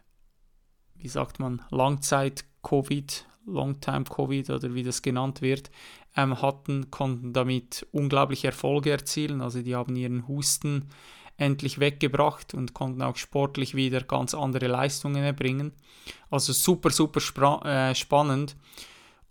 wie 0.95 1.09
sagt 1.09 1.39
man, 1.41 1.63
Langzeit-Covid, 2.63 3.27
Longtime-Covid 3.47 4.51
oder 4.51 4.75
wie 4.75 4.83
das 4.83 5.03
genannt 5.03 5.43
wird, 5.43 5.71
ähm, 6.17 6.41
hatten, 6.41 6.91
konnten 6.91 7.33
damit 7.33 7.87
unglaubliche 7.93 8.49
Erfolge 8.49 8.91
erzielen. 8.91 9.41
Also 9.41 9.63
die 9.63 9.75
haben 9.75 9.97
ihren 9.97 10.29
Husten 10.29 10.89
endlich 11.37 11.79
weggebracht 11.79 12.55
und 12.55 12.75
konnten 12.75 13.01
auch 13.03 13.17
sportlich 13.17 13.75
wieder 13.75 14.01
ganz 14.01 14.35
andere 14.35 14.67
Leistungen 14.67 15.23
erbringen. 15.23 15.73
Also 16.31 16.53
super, 16.53 16.91
super 16.91 17.21
äh, 17.65 17.95
spannend. 17.95 18.57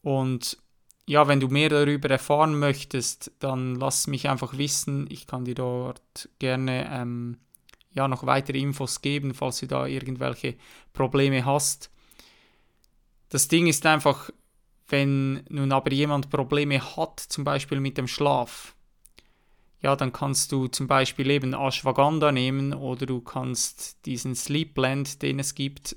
Und 0.01 0.57
ja, 1.05 1.27
wenn 1.27 1.39
du 1.39 1.47
mehr 1.47 1.69
darüber 1.69 2.09
erfahren 2.09 2.57
möchtest, 2.57 3.31
dann 3.39 3.75
lass 3.75 4.07
mich 4.07 4.29
einfach 4.29 4.57
wissen. 4.57 5.07
Ich 5.09 5.27
kann 5.27 5.45
dir 5.45 5.55
dort 5.55 6.29
gerne 6.39 6.89
ähm, 6.91 7.37
ja, 7.93 8.07
noch 8.07 8.25
weitere 8.25 8.59
Infos 8.59 9.01
geben, 9.01 9.33
falls 9.33 9.59
du 9.59 9.67
da 9.67 9.85
irgendwelche 9.85 10.55
Probleme 10.93 11.45
hast. 11.45 11.91
Das 13.29 13.47
Ding 13.47 13.67
ist 13.67 13.85
einfach, 13.85 14.29
wenn 14.87 15.43
nun 15.49 15.71
aber 15.71 15.91
jemand 15.91 16.29
Probleme 16.29 16.95
hat, 16.95 17.19
zum 17.19 17.43
Beispiel 17.43 17.79
mit 17.79 17.97
dem 17.97 18.07
Schlaf, 18.07 18.75
ja, 19.81 19.95
dann 19.95 20.11
kannst 20.11 20.51
du 20.51 20.67
zum 20.67 20.87
Beispiel 20.87 21.29
eben 21.29 21.53
Ashwagandha 21.53 22.31
nehmen 22.31 22.73
oder 22.73 23.05
du 23.05 23.21
kannst 23.21 24.05
diesen 24.05 24.33
Sleep 24.35 24.73
Blend, 24.73 25.21
den 25.21 25.39
es 25.39 25.53
gibt, 25.53 25.95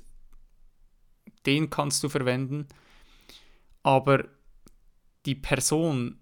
den 1.45 1.69
kannst 1.69 2.03
du 2.03 2.09
verwenden. 2.09 2.67
Aber 3.81 4.27
die 5.25 5.35
Person, 5.35 6.19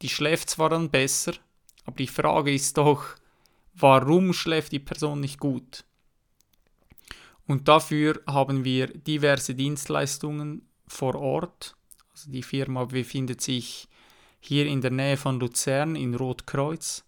die 0.00 0.08
schläft 0.08 0.48
zwar 0.48 0.70
dann 0.70 0.90
besser, 0.90 1.34
aber 1.84 1.96
die 1.96 2.06
Frage 2.06 2.52
ist 2.54 2.78
doch, 2.78 3.04
warum 3.74 4.32
schläft 4.32 4.72
die 4.72 4.78
Person 4.78 5.20
nicht 5.20 5.38
gut? 5.38 5.84
Und 7.46 7.68
dafür 7.68 8.20
haben 8.26 8.64
wir 8.64 8.86
diverse 8.86 9.54
Dienstleistungen 9.54 10.68
vor 10.86 11.14
Ort. 11.16 11.76
Also 12.12 12.30
die 12.30 12.42
Firma 12.42 12.84
befindet 12.84 13.40
sich 13.40 13.88
hier 14.40 14.66
in 14.66 14.80
der 14.80 14.90
Nähe 14.90 15.16
von 15.16 15.40
Luzern 15.40 15.96
in 15.96 16.14
Rotkreuz. 16.14 17.04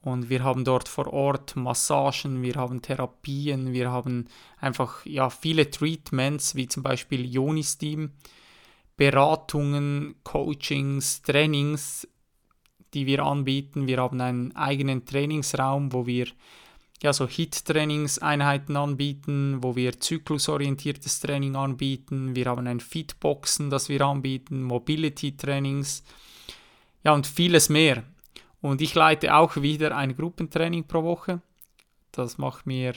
Und 0.00 0.30
wir 0.30 0.42
haben 0.42 0.64
dort 0.64 0.88
vor 0.88 1.12
Ort 1.12 1.54
Massagen, 1.54 2.42
wir 2.42 2.56
haben 2.56 2.82
Therapien, 2.82 3.72
wir 3.72 3.92
haben 3.92 4.26
einfach 4.58 5.06
ja, 5.06 5.30
viele 5.30 5.70
Treatments, 5.70 6.56
wie 6.56 6.66
zum 6.66 6.82
Beispiel 6.82 7.24
Ionistim, 7.24 8.10
Beratungen, 8.96 10.16
Coachings, 10.24 11.22
Trainings, 11.22 12.08
die 12.94 13.06
wir 13.06 13.24
anbieten. 13.24 13.86
Wir 13.86 13.98
haben 13.98 14.20
einen 14.20 14.56
eigenen 14.56 15.04
Trainingsraum, 15.06 15.92
wo 15.92 16.06
wir 16.06 16.26
ja, 17.02 17.12
so 17.12 17.26
HIT-Trainingseinheiten 17.26 18.76
anbieten, 18.76 19.58
wo 19.60 19.74
wir 19.74 19.98
zyklusorientiertes 19.98 21.20
Training 21.20 21.56
anbieten. 21.56 22.36
Wir 22.36 22.46
haben 22.46 22.66
ein 22.66 22.80
Fitboxen, 22.80 23.70
das 23.70 23.88
wir 23.88 24.02
anbieten, 24.02 24.62
Mobility-Trainings, 24.62 26.04
ja 27.02 27.12
und 27.12 27.26
vieles 27.26 27.68
mehr. 27.68 28.04
Und 28.60 28.80
ich 28.80 28.94
leite 28.94 29.34
auch 29.34 29.56
wieder 29.56 29.96
ein 29.96 30.14
Gruppentraining 30.14 30.86
pro 30.86 31.02
Woche. 31.02 31.42
Das 32.12 32.38
macht 32.38 32.66
mir 32.66 32.94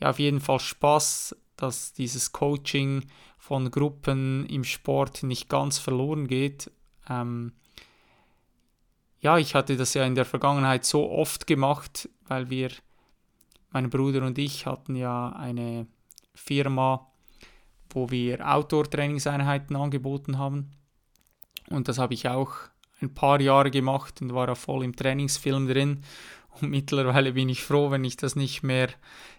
ja 0.00 0.10
auf 0.10 0.18
jeden 0.18 0.40
Fall 0.40 0.60
Spaß, 0.60 1.34
dass 1.56 1.94
dieses 1.94 2.32
Coaching 2.32 3.06
von 3.38 3.70
Gruppen 3.70 4.44
im 4.46 4.64
Sport 4.64 5.22
nicht 5.22 5.48
ganz 5.48 5.78
verloren 5.78 6.28
geht. 6.28 6.70
Ähm, 7.08 7.52
ja, 9.20 9.38
ich 9.38 9.54
hatte 9.54 9.76
das 9.76 9.94
ja 9.94 10.04
in 10.04 10.14
der 10.14 10.26
Vergangenheit 10.26 10.84
so 10.84 11.10
oft 11.10 11.46
gemacht, 11.46 12.08
weil 12.26 12.50
wir, 12.50 12.70
mein 13.70 13.90
Bruder 13.90 14.24
und 14.24 14.38
ich 14.38 14.66
hatten 14.66 14.96
ja 14.96 15.30
eine 15.30 15.86
Firma, 16.34 17.10
wo 17.90 18.10
wir 18.10 18.46
Outdoor-Trainingseinheiten 18.48 19.76
angeboten 19.76 20.38
haben. 20.38 20.70
Und 21.68 21.88
das 21.88 21.98
habe 21.98 22.14
ich 22.14 22.28
auch 22.28 22.52
ein 23.00 23.14
paar 23.14 23.40
Jahre 23.40 23.70
gemacht 23.70 24.20
und 24.20 24.34
war 24.34 24.48
auch 24.48 24.56
voll 24.56 24.84
im 24.84 24.96
Trainingsfilm 24.96 25.68
drin. 25.68 26.02
Und 26.60 26.70
mittlerweile 26.70 27.32
bin 27.32 27.48
ich 27.48 27.62
froh, 27.62 27.90
wenn 27.90 28.04
ich 28.04 28.16
das 28.16 28.36
nicht 28.36 28.62
mehr 28.62 28.88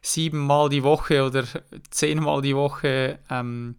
siebenmal 0.01 0.69
die 0.69 0.83
Woche 0.83 1.25
oder 1.25 1.43
zehnmal 1.89 2.41
die 2.41 2.55
Woche 2.55 3.19
ähm, 3.29 3.75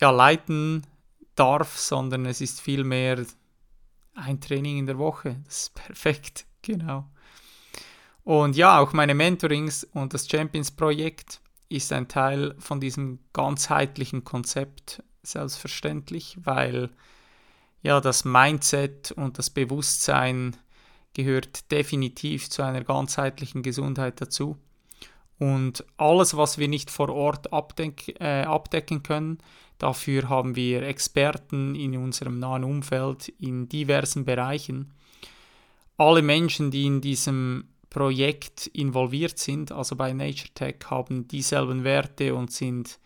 ja, 0.00 0.10
leiten 0.10 0.86
darf, 1.34 1.76
sondern 1.76 2.26
es 2.26 2.40
ist 2.40 2.60
vielmehr 2.60 3.24
ein 4.14 4.40
Training 4.40 4.78
in 4.78 4.86
der 4.86 4.98
Woche. 4.98 5.36
Das 5.44 5.56
ist 5.56 5.74
perfekt, 5.86 6.46
genau. 6.62 7.06
Und 8.24 8.56
ja, 8.56 8.78
auch 8.78 8.92
meine 8.92 9.14
Mentorings 9.14 9.84
und 9.84 10.14
das 10.14 10.28
Champions-Projekt 10.28 11.40
ist 11.68 11.92
ein 11.92 12.08
Teil 12.08 12.54
von 12.58 12.80
diesem 12.80 13.18
ganzheitlichen 13.32 14.24
Konzept, 14.24 15.02
selbstverständlich, 15.22 16.38
weil 16.42 16.90
ja, 17.82 18.00
das 18.00 18.24
Mindset 18.24 19.12
und 19.12 19.38
das 19.38 19.50
Bewusstsein 19.50 20.56
gehört 21.12 21.70
definitiv 21.70 22.50
zu 22.50 22.62
einer 22.62 22.82
ganzheitlichen 22.82 23.62
Gesundheit 23.62 24.20
dazu. 24.20 24.56
Und 25.38 25.84
alles, 25.96 26.36
was 26.36 26.58
wir 26.58 26.68
nicht 26.68 26.90
vor 26.90 27.10
Ort 27.10 27.52
abdeck, 27.52 28.20
äh, 28.20 28.42
abdecken 28.44 29.02
können, 29.02 29.38
Dafür 29.78 30.28
haben 30.28 30.56
wir 30.56 30.82
Experten 30.82 31.74
in 31.74 31.96
unserem 31.96 32.38
nahen 32.38 32.64
Umfeld 32.64 33.28
in 33.40 33.68
diversen 33.68 34.24
Bereichen. 34.24 34.92
Alle 35.96 36.22
Menschen, 36.22 36.70
die 36.70 36.86
in 36.86 37.00
diesem 37.00 37.68
Projekt 37.94 38.66
involviert 38.66 39.38
sind, 39.38 39.70
also 39.70 39.94
bei 39.94 40.12
Nature 40.12 40.52
Tech, 40.52 40.78
haben 40.86 41.28
dieselben 41.28 41.84
Werte 41.84 42.34
und 42.34 42.50
sind 42.50 42.98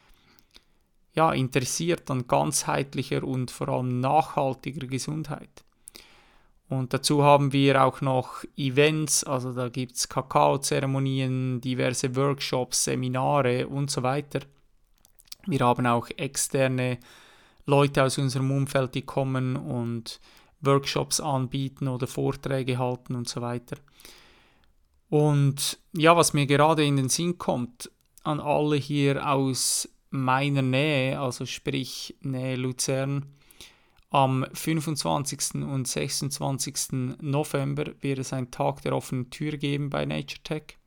ja, 1.12 1.30
interessiert 1.32 2.10
an 2.10 2.26
ganzheitlicher 2.26 3.22
und 3.22 3.50
vor 3.50 3.68
allem 3.68 4.00
nachhaltiger 4.00 4.86
Gesundheit. 4.86 5.62
Und 6.70 6.94
dazu 6.94 7.22
haben 7.22 7.52
wir 7.52 7.84
auch 7.84 8.00
noch 8.00 8.44
Events, 8.56 9.24
also 9.24 9.52
da 9.52 9.68
gibt 9.68 9.96
es 9.96 10.08
Kakaozeremonien, 10.08 11.60
diverse 11.60 12.16
Workshops, 12.16 12.84
Seminare 12.84 13.68
und 13.68 13.90
so 13.90 14.02
weiter. 14.02 14.40
Wir 15.44 15.60
haben 15.60 15.86
auch 15.86 16.08
externe 16.16 16.98
Leute 17.66 18.04
aus 18.04 18.16
unserem 18.16 18.50
Umfeld, 18.50 18.94
die 18.94 19.02
kommen 19.02 19.56
und 19.56 20.18
Workshops 20.62 21.20
anbieten 21.20 21.88
oder 21.88 22.06
Vorträge 22.06 22.78
halten 22.78 23.16
und 23.16 23.28
so 23.28 23.42
weiter. 23.42 23.76
Und 25.10 25.78
ja, 25.92 26.16
was 26.16 26.32
mir 26.32 26.46
gerade 26.46 26.84
in 26.84 26.96
den 26.96 27.08
Sinn 27.08 27.38
kommt, 27.38 27.90
an 28.22 28.40
alle 28.40 28.76
hier 28.76 29.26
aus 29.26 29.88
meiner 30.10 30.62
Nähe, 30.62 31.18
also 31.18 31.46
sprich 31.46 32.16
Nähe 32.20 32.56
Luzern, 32.56 33.26
am 34.10 34.46
25. 34.52 35.62
und 35.62 35.86
26. 35.86 37.18
November 37.20 37.92
wird 38.00 38.18
es 38.18 38.32
einen 38.32 38.50
Tag 38.50 38.82
der 38.82 38.94
offenen 38.96 39.30
Tür 39.30 39.56
geben 39.56 39.90
bei 39.90 40.06
Nature 40.06 40.42
Tech. 40.42 40.78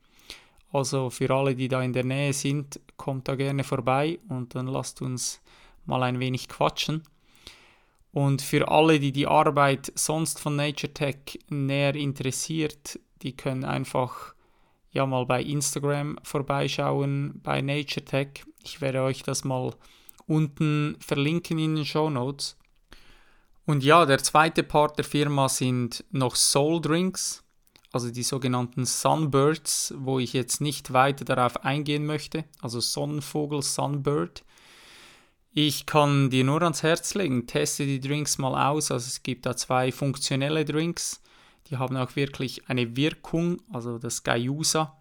Also 0.71 1.09
für 1.09 1.29
alle, 1.29 1.55
die 1.55 1.67
da 1.67 1.83
in 1.83 1.93
der 1.93 2.05
Nähe 2.05 2.33
sind, 2.33 2.79
kommt 2.97 3.27
da 3.27 3.35
gerne 3.35 3.63
vorbei 3.63 4.19
und 4.29 4.55
dann 4.55 4.67
lasst 4.67 5.01
uns 5.01 5.41
mal 5.85 6.01
ein 6.03 6.19
wenig 6.19 6.47
quatschen. 6.47 7.03
Und 8.11 8.41
für 8.41 8.67
alle, 8.67 8.99
die 8.99 9.11
die 9.11 9.27
Arbeit 9.27 9.91
sonst 9.95 10.39
von 10.39 10.55
Nature 10.55 10.93
Tech 10.93 11.39
näher 11.49 11.95
interessiert, 11.95 12.99
die 13.23 13.35
können 13.35 13.63
einfach 13.63 14.33
ja 14.91 15.05
mal 15.05 15.25
bei 15.25 15.41
Instagram 15.41 16.19
vorbeischauen 16.23 17.39
bei 17.43 17.61
Nature 17.61 18.05
Tech. 18.05 18.43
Ich 18.63 18.81
werde 18.81 19.01
euch 19.03 19.23
das 19.23 19.43
mal 19.43 19.73
unten 20.27 20.95
verlinken 20.99 21.59
in 21.59 21.75
den 21.75 21.85
Show 21.85 22.09
Notes. 22.09 22.57
Und 23.65 23.83
ja, 23.83 24.05
der 24.05 24.19
zweite 24.19 24.63
Part 24.63 24.97
der 24.97 25.05
Firma 25.05 25.47
sind 25.47 26.03
noch 26.11 26.35
Soul 26.35 26.81
Drinks, 26.81 27.43
also 27.91 28.09
die 28.09 28.23
sogenannten 28.23 28.85
Sunbirds, 28.85 29.93
wo 29.97 30.19
ich 30.19 30.33
jetzt 30.33 30.61
nicht 30.61 30.93
weiter 30.93 31.25
darauf 31.25 31.63
eingehen 31.63 32.05
möchte, 32.05 32.45
also 32.61 32.79
Sonnenvogel 32.79 33.61
Sunbird. 33.61 34.43
Ich 35.53 35.85
kann 35.85 36.29
dir 36.29 36.45
nur 36.45 36.61
ans 36.61 36.81
Herz 36.81 37.13
legen, 37.13 37.45
teste 37.45 37.85
die 37.85 37.99
Drinks 37.99 38.37
mal 38.37 38.69
aus. 38.69 38.89
Also 38.89 39.07
es 39.07 39.21
gibt 39.21 39.45
da 39.45 39.55
zwei 39.55 39.91
funktionelle 39.91 40.63
Drinks, 40.63 41.21
die 41.67 41.77
haben 41.77 41.97
auch 41.97 42.15
wirklich 42.15 42.67
eine 42.69 42.95
Wirkung, 42.95 43.61
also 43.71 43.97
das 43.97 44.23
Gayusa. 44.23 44.97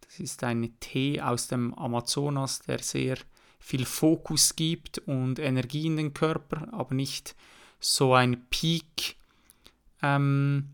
Das 0.00 0.20
ist 0.20 0.44
ein 0.44 0.74
Tee 0.80 1.20
aus 1.20 1.48
dem 1.48 1.72
Amazonas, 1.74 2.60
der 2.60 2.80
sehr 2.80 3.16
viel 3.58 3.86
Fokus 3.86 4.56
gibt 4.56 4.98
und 4.98 5.38
Energie 5.38 5.86
in 5.86 5.96
den 5.96 6.12
Körper, 6.14 6.68
aber 6.72 6.94
nicht 6.94 7.36
so 7.80 8.12
ein 8.12 8.44
Peak, 8.50 9.16
ähm, 10.02 10.68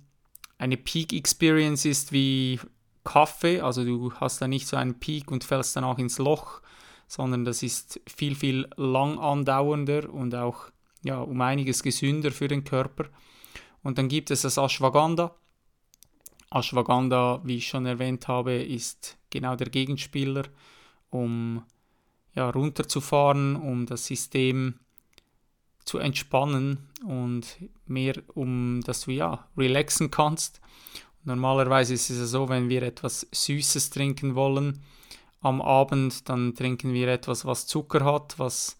eine 0.58 0.76
Peak 0.76 1.12
Experience 1.12 1.84
ist 1.84 2.12
wie 2.12 2.58
Kaffee, 3.04 3.60
also 3.60 3.84
du 3.84 4.12
hast 4.14 4.42
da 4.42 4.48
nicht 4.48 4.66
so 4.66 4.76
einen 4.76 4.98
Peak 4.98 5.30
und 5.30 5.44
fällst 5.44 5.76
dann 5.76 5.84
auch 5.84 5.98
ins 5.98 6.18
Loch, 6.18 6.60
sondern 7.06 7.44
das 7.44 7.62
ist 7.62 8.00
viel, 8.06 8.34
viel 8.34 8.68
lang 8.76 9.18
andauernder 9.18 10.12
und 10.12 10.34
auch 10.34 10.70
ja, 11.02 11.20
um 11.20 11.40
einiges 11.40 11.82
gesünder 11.82 12.30
für 12.32 12.48
den 12.48 12.64
Körper. 12.64 13.04
Und 13.88 13.96
dann 13.96 14.08
gibt 14.08 14.30
es 14.30 14.42
das 14.42 14.58
Ashwagandha. 14.58 15.34
Ashwagandha, 16.50 17.40
wie 17.44 17.56
ich 17.56 17.68
schon 17.68 17.86
erwähnt 17.86 18.28
habe, 18.28 18.52
ist 18.52 19.16
genau 19.30 19.56
der 19.56 19.70
Gegenspieler, 19.70 20.42
um 21.08 21.62
ja, 22.34 22.50
runterzufahren, 22.50 23.56
um 23.56 23.86
das 23.86 24.04
System 24.04 24.74
zu 25.86 25.96
entspannen 25.96 26.90
und 27.06 27.56
mehr 27.86 28.16
um, 28.34 28.82
dass 28.82 29.06
du 29.06 29.12
ja 29.12 29.48
relaxen 29.56 30.10
kannst. 30.10 30.60
Normalerweise 31.24 31.94
ist 31.94 32.10
es 32.10 32.30
so, 32.30 32.50
wenn 32.50 32.68
wir 32.68 32.82
etwas 32.82 33.26
Süßes 33.32 33.88
trinken 33.88 34.34
wollen 34.34 34.82
am 35.40 35.62
Abend, 35.62 36.28
dann 36.28 36.54
trinken 36.54 36.92
wir 36.92 37.08
etwas, 37.08 37.46
was 37.46 37.66
Zucker 37.66 38.04
hat, 38.04 38.38
was 38.38 38.77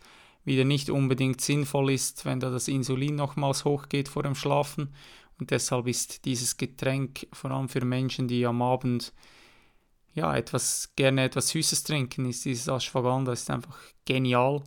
wieder 0.49 0.65
nicht 0.65 0.91
unbedingt 0.91 1.41
sinnvoll 1.41 1.93
ist, 1.93 2.25
wenn 2.25 2.41
da 2.41 2.51
das 2.51 2.67
Insulin 2.67 3.15
nochmals 3.15 3.65
hochgeht 3.65 4.09
vor 4.09 4.25
dem 4.25 4.35
Schlafen. 4.35 4.93
Und 5.39 5.53
deshalb 5.53 5.87
ist 5.87 6.25
dieses 6.25 6.57
Getränk 6.57 7.29
vor 7.33 7.53
allem 7.53 7.69
für 7.69 7.85
Menschen, 7.85 8.27
die 8.27 8.45
am 8.45 8.61
Abend 8.61 9.13
ja 10.15 10.35
etwas 10.35 10.93
gerne 10.97 11.23
etwas 11.23 11.51
Süßes 11.51 11.85
trinken, 11.85 12.25
ist 12.25 12.45
dieses 12.45 12.67
Ashwagandha 12.67 13.33
ist 13.33 13.51
einfach 13.51 13.79
genial. 14.05 14.65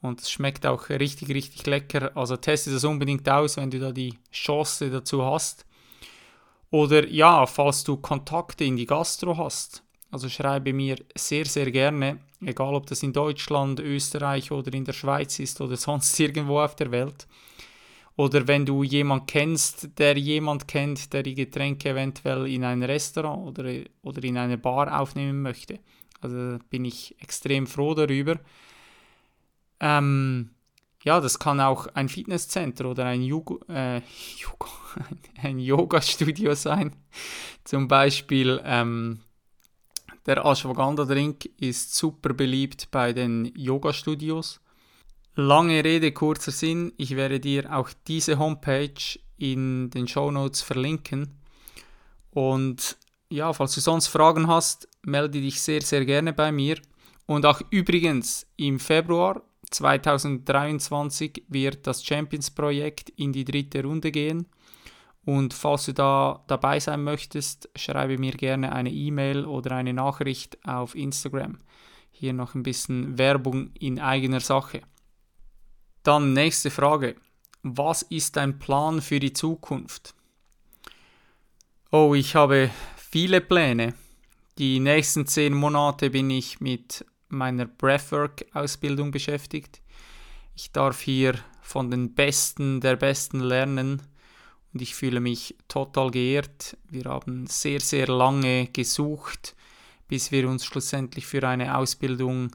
Und 0.00 0.20
es 0.20 0.30
schmeckt 0.30 0.66
auch 0.66 0.88
richtig, 0.88 1.28
richtig 1.28 1.66
lecker. 1.66 2.16
Also 2.16 2.36
teste 2.36 2.72
das 2.72 2.84
unbedingt 2.84 3.28
aus, 3.28 3.56
wenn 3.56 3.70
du 3.70 3.78
da 3.78 3.92
die 3.92 4.18
Chance 4.32 4.90
dazu 4.90 5.24
hast. 5.24 5.66
Oder 6.70 7.06
ja, 7.08 7.46
falls 7.46 7.84
du 7.84 7.98
Kontakte 7.98 8.64
in 8.64 8.76
die 8.76 8.86
Gastro 8.86 9.36
hast. 9.36 9.82
Also 10.12 10.28
schreibe 10.28 10.74
mir 10.74 10.96
sehr, 11.16 11.46
sehr 11.46 11.70
gerne, 11.70 12.18
egal 12.42 12.74
ob 12.74 12.86
das 12.86 13.02
in 13.02 13.14
Deutschland, 13.14 13.80
Österreich 13.80 14.52
oder 14.52 14.72
in 14.74 14.84
der 14.84 14.92
Schweiz 14.92 15.38
ist 15.38 15.58
oder 15.60 15.76
sonst 15.88 16.20
irgendwo 16.20 16.60
auf 16.60 16.76
der 16.76 16.92
Welt. 16.92 17.26
Oder 18.16 18.46
wenn 18.46 18.66
du 18.66 18.82
jemanden 18.82 19.24
kennst, 19.24 19.98
der 19.98 20.18
jemand 20.18 20.68
kennt, 20.68 21.14
der 21.14 21.22
die 21.22 21.34
Getränke 21.34 21.88
eventuell 21.88 22.46
in 22.46 22.62
ein 22.62 22.82
Restaurant 22.82 23.48
oder, 23.48 23.72
oder 24.02 24.22
in 24.22 24.36
eine 24.36 24.58
Bar 24.58 25.00
aufnehmen 25.00 25.40
möchte. 25.40 25.78
Also 26.20 26.58
bin 26.68 26.84
ich 26.84 27.16
extrem 27.18 27.66
froh 27.66 27.94
darüber. 27.94 28.38
Ähm, 29.80 30.50
ja, 31.04 31.20
das 31.22 31.38
kann 31.38 31.58
auch 31.58 31.86
ein 31.94 32.10
Fitnesscenter 32.10 32.84
oder 32.84 33.06
ein, 33.06 33.22
Jugo, 33.22 33.60
äh, 33.68 34.02
Jugo, 34.36 34.68
ein 35.42 35.58
Yoga-Studio 35.58 36.54
sein. 36.54 36.94
Zum 37.64 37.88
Beispiel 37.88 38.60
ähm, 38.62 39.20
der 40.26 40.44
Ashwagandha-Drink 40.44 41.50
ist 41.58 41.94
super 41.94 42.32
beliebt 42.32 42.90
bei 42.90 43.12
den 43.12 43.52
Yoga-Studios. 43.56 44.60
Lange 45.34 45.82
Rede, 45.82 46.12
kurzer 46.12 46.52
Sinn. 46.52 46.92
Ich 46.96 47.16
werde 47.16 47.40
dir 47.40 47.74
auch 47.74 47.90
diese 48.06 48.38
Homepage 48.38 49.18
in 49.38 49.90
den 49.90 50.06
Show 50.06 50.30
Notes 50.30 50.62
verlinken. 50.62 51.38
Und 52.30 52.96
ja, 53.30 53.52
falls 53.52 53.74
du 53.74 53.80
sonst 53.80 54.08
Fragen 54.08 54.46
hast, 54.46 54.88
melde 55.02 55.40
dich 55.40 55.60
sehr, 55.60 55.82
sehr 55.82 56.04
gerne 56.04 56.32
bei 56.32 56.52
mir. 56.52 56.78
Und 57.26 57.46
auch 57.46 57.60
übrigens 57.70 58.46
im 58.56 58.78
Februar 58.78 59.42
2023 59.70 61.44
wird 61.48 61.86
das 61.86 62.04
Champions-Projekt 62.04 63.10
in 63.10 63.32
die 63.32 63.44
dritte 63.44 63.82
Runde 63.82 64.12
gehen. 64.12 64.46
Und 65.24 65.54
falls 65.54 65.86
du 65.86 65.94
da 65.94 66.42
dabei 66.48 66.80
sein 66.80 67.04
möchtest, 67.04 67.68
schreibe 67.76 68.18
mir 68.18 68.32
gerne 68.32 68.72
eine 68.72 68.90
E-Mail 68.90 69.46
oder 69.46 69.76
eine 69.76 69.92
Nachricht 69.92 70.58
auf 70.66 70.94
Instagram. 70.94 71.58
Hier 72.10 72.32
noch 72.32 72.54
ein 72.54 72.64
bisschen 72.64 73.18
Werbung 73.18 73.70
in 73.78 74.00
eigener 74.00 74.40
Sache. 74.40 74.82
Dann 76.02 76.32
nächste 76.32 76.70
Frage. 76.70 77.14
Was 77.62 78.02
ist 78.02 78.36
dein 78.36 78.58
Plan 78.58 79.00
für 79.00 79.20
die 79.20 79.32
Zukunft? 79.32 80.14
Oh, 81.92 82.14
ich 82.14 82.34
habe 82.34 82.70
viele 82.96 83.40
Pläne. 83.40 83.94
Die 84.58 84.80
nächsten 84.80 85.26
zehn 85.26 85.54
Monate 85.54 86.10
bin 86.10 86.30
ich 86.30 86.60
mit 86.60 87.04
meiner 87.28 87.66
Breathwork-Ausbildung 87.66 89.12
beschäftigt. 89.12 89.80
Ich 90.56 90.72
darf 90.72 91.00
hier 91.00 91.38
von 91.60 91.90
den 91.90 92.14
Besten 92.14 92.80
der 92.80 92.96
Besten 92.96 93.40
lernen 93.40 94.02
und 94.72 94.82
ich 94.82 94.94
fühle 94.94 95.20
mich 95.20 95.56
total 95.68 96.10
geehrt. 96.10 96.76
Wir 96.88 97.04
haben 97.04 97.46
sehr, 97.46 97.80
sehr 97.80 98.06
lange 98.06 98.68
gesucht, 98.68 99.54
bis 100.08 100.32
wir 100.32 100.48
uns 100.48 100.64
schlussendlich 100.64 101.26
für 101.26 101.46
eine 101.46 101.76
Ausbildung 101.76 102.50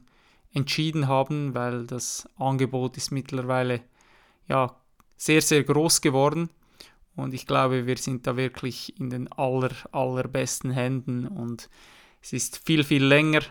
entschieden 0.52 1.08
haben, 1.08 1.54
weil 1.54 1.86
das 1.86 2.28
Angebot 2.36 2.96
ist 2.96 3.10
mittlerweile 3.10 3.82
ja 4.48 4.74
sehr, 5.16 5.42
sehr 5.42 5.62
groß 5.62 6.00
geworden. 6.00 6.50
Und 7.14 7.34
ich 7.34 7.46
glaube, 7.46 7.86
wir 7.86 7.96
sind 7.96 8.26
da 8.26 8.36
wirklich 8.36 8.98
in 8.98 9.10
den 9.10 9.32
aller, 9.32 9.72
allerbesten 9.92 10.70
Händen 10.70 11.26
und 11.26 11.68
es 12.22 12.32
ist 12.32 12.64
viel, 12.64 12.84
viel 12.84 13.04
länger 13.04 13.42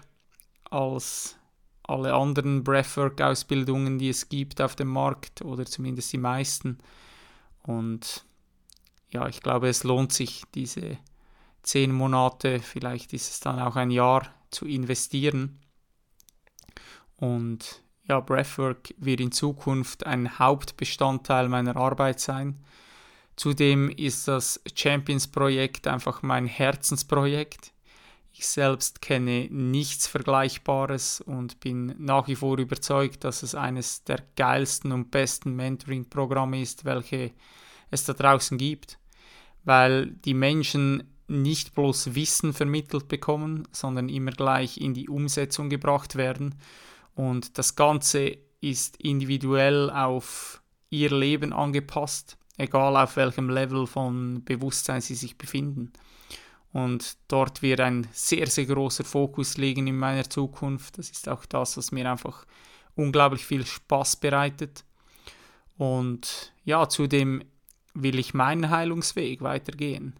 als 0.69 1.37
alle 1.83 2.13
anderen 2.13 2.63
Breathwork-Ausbildungen, 2.63 3.97
die 3.97 4.09
es 4.09 4.29
gibt 4.29 4.61
auf 4.61 4.75
dem 4.75 4.89
Markt 4.89 5.41
oder 5.41 5.65
zumindest 5.65 6.11
die 6.11 6.17
meisten. 6.17 6.77
Und 7.63 8.25
ja, 9.09 9.27
ich 9.27 9.41
glaube, 9.41 9.69
es 9.69 9.83
lohnt 9.83 10.13
sich, 10.13 10.43
diese 10.53 10.97
zehn 11.63 11.91
Monate, 11.91 12.59
vielleicht 12.59 13.13
ist 13.13 13.29
es 13.29 13.39
dann 13.39 13.59
auch 13.59 13.75
ein 13.75 13.91
Jahr 13.91 14.33
zu 14.49 14.65
investieren. 14.65 15.59
Und 17.17 17.81
ja, 18.07 18.19
Breathwork 18.19 18.93
wird 18.97 19.19
in 19.19 19.31
Zukunft 19.31 20.05
ein 20.05 20.39
Hauptbestandteil 20.39 21.49
meiner 21.49 21.75
Arbeit 21.75 22.19
sein. 22.19 22.63
Zudem 23.35 23.89
ist 23.89 24.27
das 24.27 24.61
Champions-Projekt 24.73 25.87
einfach 25.87 26.23
mein 26.23 26.47
Herzensprojekt. 26.47 27.73
Ich 28.31 28.47
selbst 28.47 29.01
kenne 29.01 29.47
nichts 29.49 30.07
Vergleichbares 30.07 31.21
und 31.21 31.59
bin 31.59 31.95
nach 31.97 32.27
wie 32.27 32.35
vor 32.35 32.57
überzeugt, 32.57 33.23
dass 33.23 33.43
es 33.43 33.55
eines 33.55 34.03
der 34.03 34.23
geilsten 34.35 34.91
und 34.91 35.11
besten 35.11 35.55
Mentoring-Programme 35.55 36.61
ist, 36.61 36.85
welche 36.85 37.31
es 37.91 38.03
da 38.05 38.13
draußen 38.13 38.57
gibt, 38.57 38.99
weil 39.63 40.07
die 40.07 40.33
Menschen 40.33 41.03
nicht 41.27 41.75
bloß 41.75 42.15
Wissen 42.15 42.53
vermittelt 42.53 43.07
bekommen, 43.07 43.67
sondern 43.71 44.09
immer 44.09 44.31
gleich 44.31 44.77
in 44.77 44.93
die 44.93 45.09
Umsetzung 45.09 45.69
gebracht 45.69 46.15
werden. 46.15 46.55
Und 47.15 47.57
das 47.57 47.75
Ganze 47.75 48.37
ist 48.61 48.97
individuell 48.97 49.89
auf 49.89 50.61
ihr 50.89 51.11
Leben 51.11 51.51
angepasst, 51.51 52.37
egal 52.57 52.95
auf 52.95 53.17
welchem 53.17 53.49
Level 53.49 53.87
von 53.87 54.43
Bewusstsein 54.45 55.01
sie 55.01 55.15
sich 55.15 55.37
befinden. 55.37 55.91
Und 56.71 57.17
dort 57.27 57.61
wird 57.61 57.79
ein 57.79 58.07
sehr, 58.11 58.47
sehr 58.47 58.65
großer 58.65 59.03
Fokus 59.03 59.57
liegen 59.57 59.87
in 59.87 59.97
meiner 59.97 60.29
Zukunft. 60.29 60.97
Das 60.97 61.09
ist 61.09 61.27
auch 61.27 61.45
das, 61.45 61.77
was 61.77 61.91
mir 61.91 62.09
einfach 62.09 62.45
unglaublich 62.95 63.45
viel 63.45 63.65
Spaß 63.65 64.17
bereitet. 64.17 64.83
Und 65.77 66.53
ja, 66.65 66.87
zudem 66.89 67.43
will 68.01 68.19
ich 68.19 68.33
meinen 68.33 68.69
Heilungsweg 68.69 69.41
weitergehen 69.41 70.13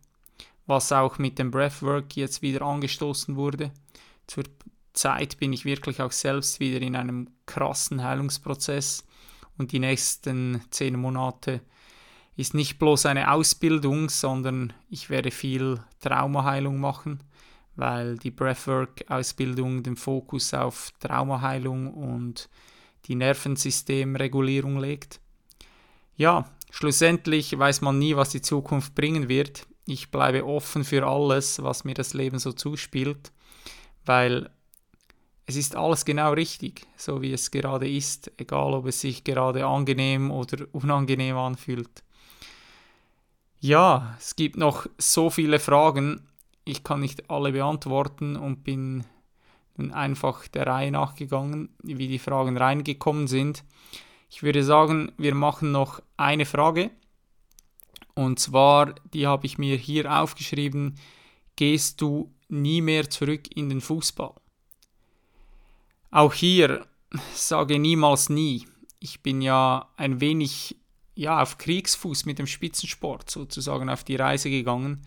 was 0.68 0.92
auch 0.92 1.18
mit 1.18 1.40
dem 1.40 1.50
Breathwork 1.50 2.16
jetzt 2.16 2.42
wieder 2.42 2.62
angestoßen 2.62 3.36
wurde. 3.36 3.72
Zur 4.28 4.44
Zeit 4.94 5.40
bin 5.40 5.54
ich 5.54 5.66
wirklich 5.66 6.02
auch 6.02 6.12
selbst 6.12 6.60
wieder 6.60 6.82
in 6.82 6.96
einem 6.96 7.30
krassen 7.46 8.04
Heilungsprozess 8.04 9.06
und 9.58 9.72
die 9.72 9.80
nächsten 9.80 10.62
zehn 10.70 11.00
Monate 11.00 11.62
ist 12.36 12.54
nicht 12.54 12.78
bloß 12.78 13.08
eine 13.08 13.32
Ausbildung, 13.32 14.10
sondern 14.10 14.74
ich 14.90 15.10
werde 15.10 15.32
viel 15.32 15.80
Traumaheilung 16.02 16.80
machen, 16.80 17.24
weil 17.76 18.18
die 18.18 18.30
Breathwork-Ausbildung 18.30 19.82
den 19.82 19.96
Fokus 19.96 20.54
auf 20.54 20.92
Traumaheilung 21.00 21.94
und 21.94 22.50
die 23.06 23.16
Nervensystemregulierung 23.16 24.78
legt. 24.78 25.20
Ja, 26.16 26.50
schlussendlich 26.70 27.58
weiß 27.58 27.82
man 27.82 28.00
nie, 28.00 28.16
was 28.16 28.30
die 28.30 28.42
Zukunft 28.42 28.96
bringen 28.96 29.30
wird. 29.30 29.68
Ich 29.86 30.12
bleibe 30.12 30.46
offen 30.46 30.84
für 30.84 31.06
alles, 31.08 31.62
was 31.64 31.84
mir 31.84 31.94
das 31.94 32.14
Leben 32.14 32.40
so 32.40 32.52
zuspielt, 32.52 33.32
weil 34.06 34.50
es 35.46 35.56
ist 35.56 35.78
alles 35.78 36.04
genau 36.04 36.34
richtig, 36.34 36.86
so 36.98 37.22
wie 37.22 37.32
es 37.32 37.52
gerade 37.52 37.90
ist, 37.90 38.32
egal 38.38 38.74
ob 38.74 38.86
es 38.86 39.00
sich 39.00 39.24
gerade 39.24 39.66
angenehm 39.66 40.30
oder 40.30 40.66
unangenehm 40.74 41.38
anfühlt. 41.38 42.04
Ja, 43.60 44.16
es 44.20 44.36
gibt 44.36 44.58
noch 44.58 44.88
so 44.98 45.30
viele 45.30 45.60
Fragen, 45.60 46.28
ich 46.66 46.84
kann 46.84 47.00
nicht 47.00 47.30
alle 47.30 47.54
beantworten 47.54 48.36
und 48.36 48.64
bin 48.66 49.06
nun 49.78 49.94
einfach 49.94 50.48
der 50.50 50.68
Reihe 50.68 50.92
nachgegangen, 50.92 51.70
wie 51.82 52.08
die 52.08 52.20
Fragen 52.20 52.58
reingekommen 52.58 53.28
sind. 53.28 53.64
Ich 54.30 54.44
würde 54.44 54.64
sagen, 54.64 55.12
wir 55.18 55.34
machen 55.34 55.72
noch 55.72 56.02
eine 56.18 56.46
Frage 56.46 56.92
und 58.18 58.40
zwar, 58.40 58.96
die 59.14 59.28
habe 59.28 59.46
ich 59.46 59.60
mir 59.60 59.78
hier 59.78 60.12
aufgeschrieben, 60.12 60.96
gehst 61.56 62.02
du 62.02 62.34
nie 62.50 62.82
mehr 62.82 63.10
zurück 63.12 63.56
in 63.56 63.70
den 63.70 63.80
Fußball? 63.80 64.34
Auch 66.10 66.34
hier 66.34 66.88
sage 67.36 67.78
niemals 67.78 68.30
nie. 68.30 68.66
Ich 69.00 69.22
bin 69.22 69.44
ja 69.44 69.88
ein 69.98 70.20
wenig 70.20 70.78
ja, 71.14 71.44
auf 71.44 71.60
Kriegsfuß 71.60 72.26
mit 72.26 72.40
dem 72.40 72.48
Spitzensport 72.48 73.30
sozusagen 73.30 73.88
auf 73.88 74.04
die 74.04 74.16
Reise 74.16 74.50
gegangen. 74.50 75.06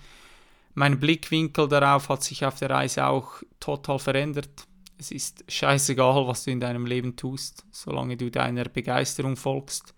Mein 0.75 1.01
Blickwinkel 1.01 1.67
darauf 1.67 2.09
hat 2.09 2.23
sich 2.23 2.45
auf 2.45 2.61
der 2.61 2.71
Reise 2.71 3.07
auch 3.07 3.43
total 3.59 3.99
verändert. 3.99 4.69
Es 5.01 5.11
ist 5.11 5.45
scheißegal, 5.49 6.29
was 6.29 6.45
du 6.45 6.51
in 6.51 6.61
deinem 6.61 6.87
Leben 6.87 7.17
tust, 7.17 7.65
solange 7.73 8.17
du 8.17 8.31
deiner 8.31 8.65
Begeisterung 8.65 9.37
folgst 9.37 9.95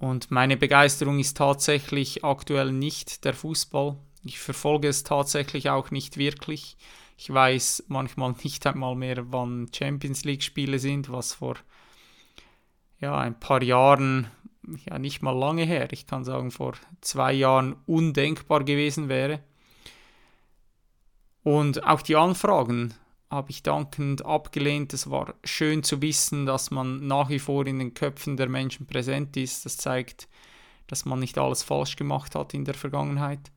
und 0.00 0.30
meine 0.30 0.56
Begeisterung 0.56 1.18
ist 1.18 1.36
tatsächlich 1.36 2.24
aktuell 2.24 2.72
nicht 2.72 3.24
der 3.26 3.34
Fußball. 3.34 3.96
Ich 4.24 4.38
verfolge 4.38 4.88
es 4.88 5.04
tatsächlich 5.04 5.68
auch 5.68 5.90
nicht 5.90 6.16
wirklich. 6.16 6.78
Ich 7.18 7.32
weiß 7.32 7.84
manchmal 7.88 8.34
nicht 8.42 8.66
einmal 8.66 8.96
mehr, 8.96 9.30
wann 9.30 9.68
Champions 9.74 10.24
League-Spiele 10.24 10.78
sind, 10.78 11.12
was 11.12 11.34
vor 11.34 11.56
ja, 12.98 13.16
ein 13.18 13.38
paar 13.38 13.62
Jahren, 13.62 14.28
ja 14.86 14.98
nicht 14.98 15.20
mal 15.20 15.38
lange 15.38 15.64
her, 15.64 15.92
ich 15.92 16.06
kann 16.06 16.24
sagen 16.24 16.50
vor 16.50 16.72
zwei 17.02 17.34
Jahren 17.34 17.76
undenkbar 17.86 18.64
gewesen 18.64 19.10
wäre. 19.10 19.40
Und 21.42 21.84
auch 21.84 22.00
die 22.00 22.16
Anfragen 22.16 22.94
habe 23.30 23.50
ich 23.50 23.62
dankend 23.62 24.24
abgelehnt. 24.24 24.92
Es 24.92 25.08
war 25.08 25.34
schön 25.44 25.82
zu 25.82 26.02
wissen, 26.02 26.46
dass 26.46 26.70
man 26.70 27.06
nach 27.06 27.28
wie 27.28 27.38
vor 27.38 27.66
in 27.66 27.78
den 27.78 27.94
Köpfen 27.94 28.36
der 28.36 28.48
Menschen 28.48 28.86
präsent 28.86 29.36
ist. 29.36 29.64
Das 29.64 29.76
zeigt, 29.76 30.28
dass 30.88 31.04
man 31.04 31.20
nicht 31.20 31.38
alles 31.38 31.62
falsch 31.62 31.94
gemacht 31.94 32.34
hat 32.34 32.54
in 32.54 32.64
der 32.64 32.74
Vergangenheit. 32.74 33.52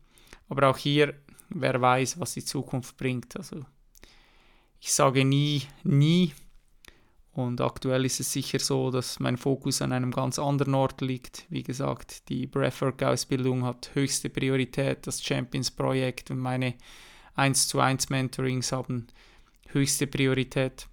Aber 0.47 0.69
auch 0.69 0.77
hier, 0.77 1.15
wer 1.49 1.81
weiß, 1.81 2.19
was 2.19 2.35
die 2.35 2.45
Zukunft 2.45 2.97
bringt. 2.97 3.35
Also 3.35 3.65
ich 4.79 4.93
sage 4.93 5.25
nie, 5.25 5.63
nie. 5.83 6.33
Und 7.31 7.59
aktuell 7.61 8.05
ist 8.05 8.19
es 8.19 8.31
sicher 8.31 8.59
so, 8.59 8.91
dass 8.91 9.19
mein 9.19 9.37
Fokus 9.37 9.81
an 9.81 9.91
einem 9.91 10.11
ganz 10.11 10.37
anderen 10.37 10.75
Ort 10.75 11.01
liegt. 11.01 11.47
Wie 11.49 11.63
gesagt, 11.63 12.29
die 12.29 12.45
Breathwork-Ausbildung 12.45 13.63
hat 13.63 13.89
höchste 13.95 14.29
Priorität. 14.29 15.07
Das 15.07 15.23
Champions-Projekt 15.23 16.29
und 16.29 16.37
meine 16.37 16.75
1 17.33 17.69
zu 17.69 17.79
1 17.79 18.09
Mentorings 18.11 18.71
haben 18.71 19.07
höchste 19.73 20.07
Priorität. 20.07 20.87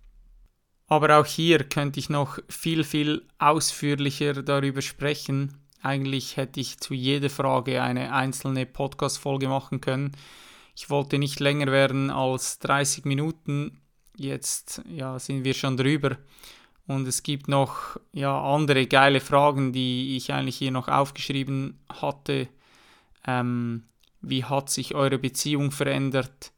Aber 0.87 1.21
auch 1.21 1.27
hier 1.27 1.64
könnte 1.64 2.01
ich 2.01 2.11
noch 2.11 2.38
viel, 2.49 2.83
viel 2.83 3.27
ausführlicher 3.38 4.43
darüber 4.43 4.83
sprechen. 4.83 5.57
Eigentlich 5.83 6.37
hätte 6.37 6.61
ich 6.61 6.81
zu 6.81 6.95
jeder 6.95 7.31
Frage 7.31 7.83
eine 7.83 8.12
einzelne 8.12 8.66
Podcast-Folge 8.66 9.49
machen 9.49 9.81
können. 9.81 10.12
Ich 10.75 10.90
wollte 10.90 11.19
nicht 11.19 11.40
länger 11.40 11.66
werden 11.66 12.11
als 12.11 12.59
30 12.59 13.05
Minuten. 13.05 13.81
Jetzt 14.16 14.83
ja, 14.88 15.19
sind 15.19 15.45
wir 15.45 15.55
schon 15.55 15.77
drüber. 15.77 16.16
Und 16.87 17.07
es 17.07 17.23
gibt 17.23 17.47
noch 17.47 17.97
ja, 18.12 18.43
andere 18.43 18.87
geile 18.87 19.21
Fragen, 19.21 19.73
die 19.73 20.16
ich 20.16 20.33
eigentlich 20.33 20.57
hier 20.57 20.73
noch 20.73 20.88
aufgeschrieben 20.88 21.79
hatte. 21.88 22.49
Ähm, 23.27 23.85
wie 24.21 24.45
hat 24.45 24.71
sich 24.71 24.95
eure 24.95 25.19
Beziehung 25.19 25.71
verändert? 25.71 26.53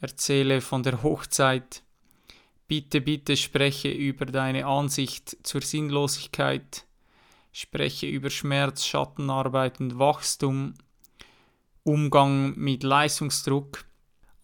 Erzähle 0.00 0.60
von 0.60 0.82
der 0.82 1.02
Hochzeit. 1.02 1.82
Bitte, 2.66 3.00
bitte 3.00 3.36
spreche 3.36 3.90
über 3.90 4.26
deine 4.26 4.66
Ansicht 4.66 5.36
zur 5.42 5.60
Sinnlosigkeit, 5.60 6.86
spreche 7.52 8.06
über 8.06 8.30
Schmerz, 8.30 8.84
Schattenarbeit 8.84 9.80
und 9.80 9.98
Wachstum, 9.98 10.74
Umgang 11.82 12.54
mit 12.56 12.82
Leistungsdruck. 12.84 13.84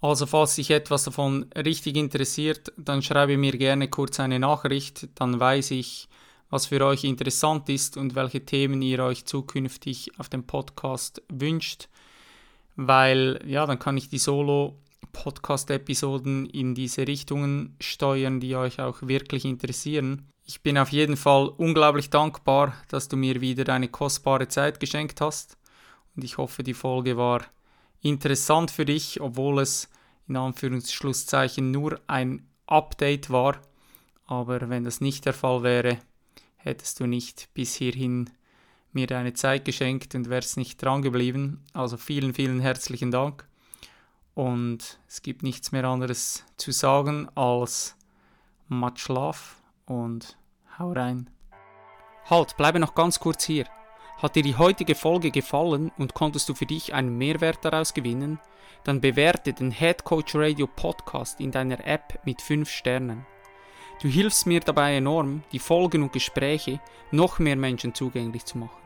Also 0.00 0.26
falls 0.26 0.56
dich 0.56 0.70
etwas 0.70 1.04
davon 1.04 1.46
richtig 1.56 1.96
interessiert, 1.96 2.72
dann 2.76 3.02
schreibe 3.02 3.36
mir 3.36 3.52
gerne 3.52 3.88
kurz 3.88 4.20
eine 4.20 4.38
Nachricht, 4.38 5.08
dann 5.14 5.38
weiß 5.38 5.70
ich, 5.70 6.08
was 6.50 6.66
für 6.66 6.84
euch 6.84 7.04
interessant 7.04 7.68
ist 7.68 7.96
und 7.96 8.14
welche 8.14 8.44
Themen 8.44 8.82
ihr 8.82 9.02
euch 9.04 9.24
zukünftig 9.24 10.18
auf 10.18 10.28
dem 10.28 10.46
Podcast 10.46 11.22
wünscht, 11.28 11.88
weil 12.76 13.40
ja, 13.46 13.66
dann 13.66 13.78
kann 13.78 13.96
ich 13.96 14.08
die 14.08 14.18
Solo 14.18 14.78
Podcast-Episoden 15.22 16.46
in 16.46 16.74
diese 16.74 17.06
Richtungen 17.06 17.76
steuern, 17.80 18.40
die 18.40 18.56
euch 18.56 18.80
auch 18.80 19.02
wirklich 19.02 19.44
interessieren. 19.44 20.28
Ich 20.44 20.62
bin 20.62 20.78
auf 20.78 20.90
jeden 20.90 21.16
Fall 21.16 21.48
unglaublich 21.48 22.10
dankbar, 22.10 22.74
dass 22.88 23.08
du 23.08 23.16
mir 23.16 23.40
wieder 23.40 23.64
deine 23.64 23.88
kostbare 23.88 24.48
Zeit 24.48 24.78
geschenkt 24.78 25.20
hast 25.20 25.58
und 26.16 26.24
ich 26.24 26.38
hoffe, 26.38 26.62
die 26.62 26.74
Folge 26.74 27.16
war 27.16 27.42
interessant 28.00 28.70
für 28.70 28.84
dich, 28.84 29.20
obwohl 29.20 29.60
es 29.60 29.88
in 30.28 30.36
Anführungsschlusszeichen 30.36 31.70
nur 31.70 32.00
ein 32.06 32.46
Update 32.66 33.30
war. 33.30 33.60
Aber 34.26 34.68
wenn 34.68 34.84
das 34.84 35.00
nicht 35.00 35.24
der 35.24 35.34
Fall 35.34 35.62
wäre, 35.62 35.98
hättest 36.56 37.00
du 37.00 37.06
nicht 37.06 37.48
bis 37.54 37.74
hierhin 37.74 38.30
mir 38.92 39.06
deine 39.06 39.34
Zeit 39.34 39.64
geschenkt 39.64 40.14
und 40.14 40.30
wärst 40.30 40.56
nicht 40.56 40.82
dran 40.82 41.02
geblieben. 41.02 41.62
Also 41.72 41.96
vielen, 41.96 42.34
vielen 42.34 42.60
herzlichen 42.60 43.10
Dank. 43.10 43.46
Und 44.36 44.98
es 45.08 45.22
gibt 45.22 45.42
nichts 45.42 45.72
mehr 45.72 45.86
anderes 45.86 46.44
zu 46.58 46.70
sagen 46.70 47.26
als 47.34 47.96
much 48.68 49.08
love 49.08 49.38
und 49.86 50.36
hau 50.78 50.92
rein. 50.92 51.30
Halt, 52.28 52.54
bleibe 52.58 52.78
noch 52.78 52.94
ganz 52.94 53.18
kurz 53.18 53.44
hier. 53.44 53.64
Hat 54.18 54.36
dir 54.36 54.42
die 54.42 54.56
heutige 54.56 54.94
Folge 54.94 55.30
gefallen 55.30 55.90
und 55.96 56.12
konntest 56.12 56.50
du 56.50 56.54
für 56.54 56.66
dich 56.66 56.92
einen 56.92 57.16
Mehrwert 57.16 57.64
daraus 57.64 57.94
gewinnen? 57.94 58.38
Dann 58.84 59.00
bewerte 59.00 59.54
den 59.54 59.70
Head 59.70 60.04
Coach 60.04 60.34
Radio 60.34 60.66
Podcast 60.66 61.40
in 61.40 61.50
deiner 61.50 61.86
App 61.86 62.20
mit 62.26 62.42
5 62.42 62.68
Sternen. 62.68 63.24
Du 64.02 64.08
hilfst 64.08 64.46
mir 64.46 64.60
dabei 64.60 64.96
enorm, 64.96 65.44
die 65.52 65.58
Folgen 65.58 66.02
und 66.02 66.12
Gespräche 66.12 66.78
noch 67.10 67.38
mehr 67.38 67.56
Menschen 67.56 67.94
zugänglich 67.94 68.44
zu 68.44 68.58
machen. 68.58 68.82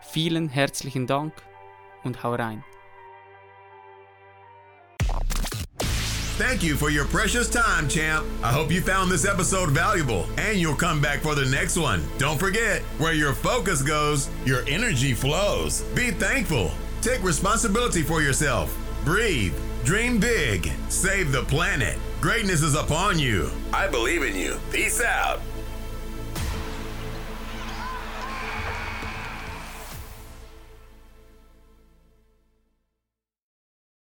Vielen 0.00 0.48
herzlichen 0.48 1.08
Dank 1.08 1.32
und 2.04 2.22
hau 2.22 2.36
rein. 2.36 2.62
Thank 6.36 6.62
you 6.62 6.76
for 6.76 6.90
your 6.90 7.06
precious 7.06 7.48
time, 7.48 7.88
champ. 7.88 8.26
I 8.42 8.52
hope 8.52 8.70
you 8.70 8.82
found 8.82 9.10
this 9.10 9.24
episode 9.24 9.70
valuable 9.70 10.26
and 10.36 10.58
you'll 10.58 10.74
come 10.74 11.00
back 11.00 11.20
for 11.20 11.34
the 11.34 11.46
next 11.46 11.78
one. 11.78 12.02
Don't 12.18 12.38
forget, 12.38 12.82
where 12.98 13.14
your 13.14 13.32
focus 13.32 13.80
goes, 13.80 14.28
your 14.44 14.62
energy 14.68 15.14
flows. 15.14 15.80
Be 15.94 16.10
thankful. 16.10 16.72
Take 17.00 17.22
responsibility 17.22 18.02
for 18.02 18.20
yourself. 18.20 18.76
Breathe. 19.02 19.54
Dream 19.86 20.20
big. 20.20 20.70
Save 20.90 21.32
the 21.32 21.44
planet. 21.44 21.96
Greatness 22.20 22.60
is 22.60 22.74
upon 22.74 23.18
you. 23.18 23.50
I 23.72 23.88
believe 23.88 24.22
in 24.22 24.36
you. 24.36 24.58
Peace 24.70 25.00
out. 25.00 25.40